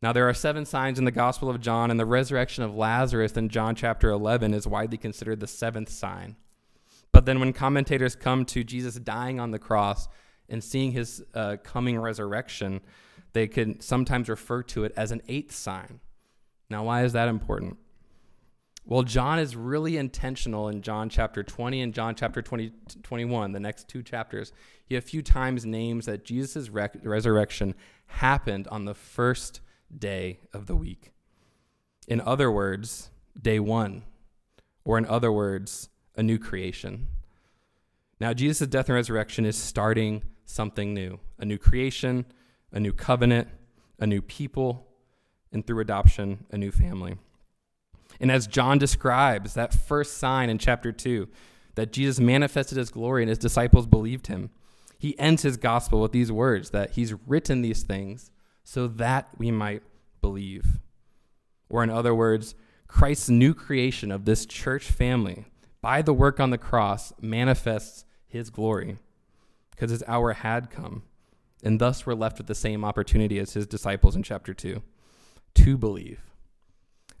Now, 0.00 0.12
there 0.12 0.28
are 0.28 0.34
seven 0.34 0.64
signs 0.64 0.98
in 0.98 1.04
the 1.04 1.10
Gospel 1.10 1.50
of 1.50 1.60
John, 1.60 1.90
and 1.90 1.98
the 1.98 2.06
resurrection 2.06 2.62
of 2.62 2.76
Lazarus 2.76 3.32
in 3.32 3.48
John 3.48 3.74
chapter 3.74 4.10
11 4.10 4.54
is 4.54 4.66
widely 4.66 4.96
considered 4.96 5.40
the 5.40 5.48
seventh 5.48 5.88
sign. 5.88 6.36
But 7.10 7.24
then, 7.24 7.40
when 7.40 7.52
commentators 7.52 8.14
come 8.14 8.44
to 8.46 8.62
Jesus 8.62 8.94
dying 8.94 9.40
on 9.40 9.50
the 9.50 9.58
cross 9.58 10.06
and 10.48 10.62
seeing 10.62 10.92
his 10.92 11.22
uh, 11.34 11.56
coming 11.64 11.98
resurrection, 11.98 12.80
they 13.32 13.48
can 13.48 13.80
sometimes 13.80 14.28
refer 14.28 14.62
to 14.64 14.84
it 14.84 14.92
as 14.96 15.10
an 15.10 15.20
eighth 15.26 15.54
sign. 15.54 16.00
Now, 16.70 16.84
why 16.84 17.02
is 17.02 17.14
that 17.14 17.28
important? 17.28 17.76
Well, 18.84 19.02
John 19.02 19.38
is 19.38 19.54
really 19.54 19.96
intentional 19.96 20.68
in 20.68 20.80
John 20.80 21.08
chapter 21.10 21.42
20 21.42 21.82
and 21.82 21.92
John 21.92 22.14
chapter 22.14 22.40
20, 22.40 22.72
21, 23.02 23.52
the 23.52 23.60
next 23.60 23.88
two 23.88 24.02
chapters. 24.02 24.52
He 24.88 24.96
a 24.96 25.00
few 25.00 25.22
times 25.22 25.66
names 25.66 26.06
that 26.06 26.24
Jesus' 26.24 26.70
rec- 26.70 26.96
resurrection 27.02 27.74
happened 28.06 28.66
on 28.68 28.86
the 28.86 28.94
first 28.94 29.60
day 29.96 30.40
of 30.52 30.66
the 30.66 30.74
week. 30.74 31.12
In 32.06 32.20
other 32.22 32.50
words, 32.50 33.10
day 33.40 33.60
one, 33.60 34.04
or 34.84 34.96
in 34.96 35.04
other 35.04 35.30
words, 35.30 35.90
a 36.16 36.22
new 36.22 36.38
creation. 36.38 37.08
Now, 38.18 38.32
Jesus' 38.32 38.66
death 38.66 38.88
and 38.88 38.96
resurrection 38.96 39.44
is 39.44 39.56
starting 39.56 40.22
something 40.44 40.94
new 40.94 41.20
a 41.38 41.44
new 41.44 41.58
creation, 41.58 42.24
a 42.72 42.80
new 42.80 42.92
covenant, 42.92 43.48
a 44.00 44.06
new 44.06 44.22
people, 44.22 44.86
and 45.52 45.66
through 45.66 45.80
adoption, 45.80 46.46
a 46.50 46.58
new 46.58 46.72
family. 46.72 47.16
And 48.18 48.32
as 48.32 48.46
John 48.46 48.78
describes 48.78 49.54
that 49.54 49.72
first 49.72 50.18
sign 50.18 50.50
in 50.50 50.58
chapter 50.58 50.90
2, 50.90 51.28
that 51.76 51.92
Jesus 51.92 52.18
manifested 52.18 52.76
his 52.78 52.90
glory 52.90 53.22
and 53.22 53.28
his 53.28 53.38
disciples 53.38 53.86
believed 53.86 54.26
him. 54.26 54.50
He 54.98 55.18
ends 55.18 55.42
his 55.42 55.56
gospel 55.56 56.00
with 56.00 56.12
these 56.12 56.32
words 56.32 56.70
that 56.70 56.92
he's 56.92 57.14
written 57.26 57.62
these 57.62 57.82
things 57.82 58.30
so 58.64 58.88
that 58.88 59.28
we 59.38 59.50
might 59.50 59.82
believe. 60.20 60.80
Or, 61.70 61.82
in 61.82 61.90
other 61.90 62.14
words, 62.14 62.54
Christ's 62.88 63.28
new 63.28 63.54
creation 63.54 64.10
of 64.10 64.24
this 64.24 64.44
church 64.44 64.90
family 64.90 65.46
by 65.80 66.02
the 66.02 66.12
work 66.12 66.40
on 66.40 66.50
the 66.50 66.58
cross 66.58 67.12
manifests 67.20 68.04
his 68.26 68.50
glory 68.50 68.96
because 69.70 69.90
his 69.90 70.02
hour 70.08 70.32
had 70.32 70.70
come. 70.70 71.04
And 71.62 71.80
thus 71.80 72.04
we're 72.04 72.14
left 72.14 72.38
with 72.38 72.46
the 72.46 72.54
same 72.54 72.84
opportunity 72.84 73.38
as 73.38 73.54
his 73.54 73.66
disciples 73.66 74.16
in 74.16 74.22
chapter 74.22 74.54
2 74.54 74.82
to 75.54 75.78
believe. 75.78 76.20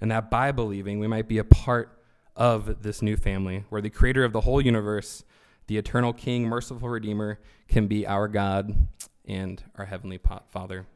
And 0.00 0.10
that 0.10 0.30
by 0.30 0.52
believing, 0.52 0.98
we 0.98 1.06
might 1.06 1.28
be 1.28 1.38
a 1.38 1.44
part 1.44 2.00
of 2.36 2.82
this 2.82 3.02
new 3.02 3.16
family 3.16 3.64
where 3.68 3.82
the 3.82 3.90
creator 3.90 4.24
of 4.24 4.32
the 4.32 4.42
whole 4.42 4.60
universe, 4.60 5.24
the 5.68 5.76
eternal 5.76 6.14
King, 6.14 6.44
merciful 6.44 6.88
Redeemer, 6.88 7.38
can 7.68 7.86
be 7.86 8.06
our 8.06 8.26
God 8.26 8.88
and 9.26 9.62
our 9.76 9.84
heavenly 9.84 10.18
Father. 10.50 10.86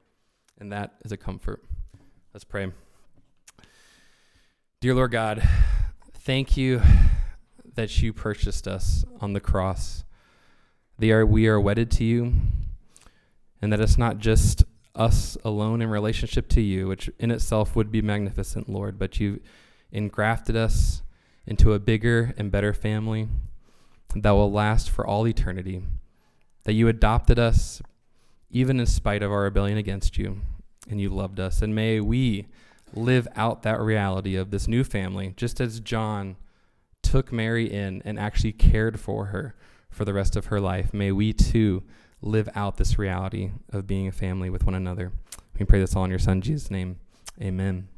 And 0.58 0.72
that 0.72 0.94
is 1.04 1.12
a 1.12 1.16
comfort. 1.16 1.62
Let's 2.32 2.44
pray. 2.44 2.72
Dear 4.80 4.94
Lord 4.94 5.12
God, 5.12 5.46
thank 6.14 6.56
you 6.56 6.80
that 7.74 8.02
you 8.02 8.14
purchased 8.14 8.66
us 8.66 9.04
on 9.20 9.34
the 9.34 9.40
cross. 9.40 10.04
They 10.98 11.10
are, 11.10 11.26
we 11.26 11.46
are 11.48 11.60
wedded 11.60 11.90
to 11.92 12.04
you, 12.04 12.32
and 13.60 13.72
that 13.72 13.80
it's 13.80 13.98
not 13.98 14.18
just 14.18 14.64
us 14.94 15.36
alone 15.44 15.82
in 15.82 15.90
relationship 15.90 16.48
to 16.48 16.62
you, 16.62 16.88
which 16.88 17.10
in 17.18 17.30
itself 17.30 17.76
would 17.76 17.92
be 17.92 18.00
magnificent, 18.00 18.70
Lord, 18.70 18.98
but 18.98 19.20
you've 19.20 19.40
engrafted 19.90 20.56
us 20.56 21.02
into 21.46 21.74
a 21.74 21.78
bigger 21.78 22.34
and 22.38 22.50
better 22.50 22.72
family 22.72 23.28
that 24.14 24.30
will 24.32 24.52
last 24.52 24.90
for 24.90 25.06
all 25.06 25.26
eternity. 25.26 25.82
That 26.64 26.74
you 26.74 26.88
adopted 26.88 27.38
us 27.38 27.82
even 28.50 28.78
in 28.78 28.86
spite 28.86 29.22
of 29.22 29.32
our 29.32 29.42
rebellion 29.42 29.78
against 29.78 30.18
you, 30.18 30.40
and 30.88 31.00
you 31.00 31.08
loved 31.08 31.40
us. 31.40 31.62
And 31.62 31.74
may 31.74 32.00
we 32.00 32.46
live 32.94 33.26
out 33.34 33.62
that 33.62 33.80
reality 33.80 34.36
of 34.36 34.50
this 34.50 34.68
new 34.68 34.84
family, 34.84 35.32
just 35.36 35.60
as 35.60 35.80
John 35.80 36.36
took 37.02 37.32
Mary 37.32 37.72
in 37.72 38.02
and 38.04 38.18
actually 38.18 38.52
cared 38.52 39.00
for 39.00 39.26
her 39.26 39.54
for 39.90 40.04
the 40.04 40.14
rest 40.14 40.36
of 40.36 40.46
her 40.46 40.60
life. 40.60 40.92
May 40.94 41.12
we 41.12 41.32
too 41.32 41.82
live 42.20 42.48
out 42.54 42.76
this 42.76 42.98
reality 42.98 43.50
of 43.72 43.86
being 43.86 44.06
a 44.06 44.12
family 44.12 44.50
with 44.50 44.64
one 44.64 44.74
another. 44.74 45.12
We 45.58 45.66
pray 45.66 45.80
this 45.80 45.96
all 45.96 46.04
in 46.04 46.10
your 46.10 46.18
Son, 46.18 46.40
Jesus' 46.40 46.70
name. 46.70 46.98
Amen. 47.40 47.88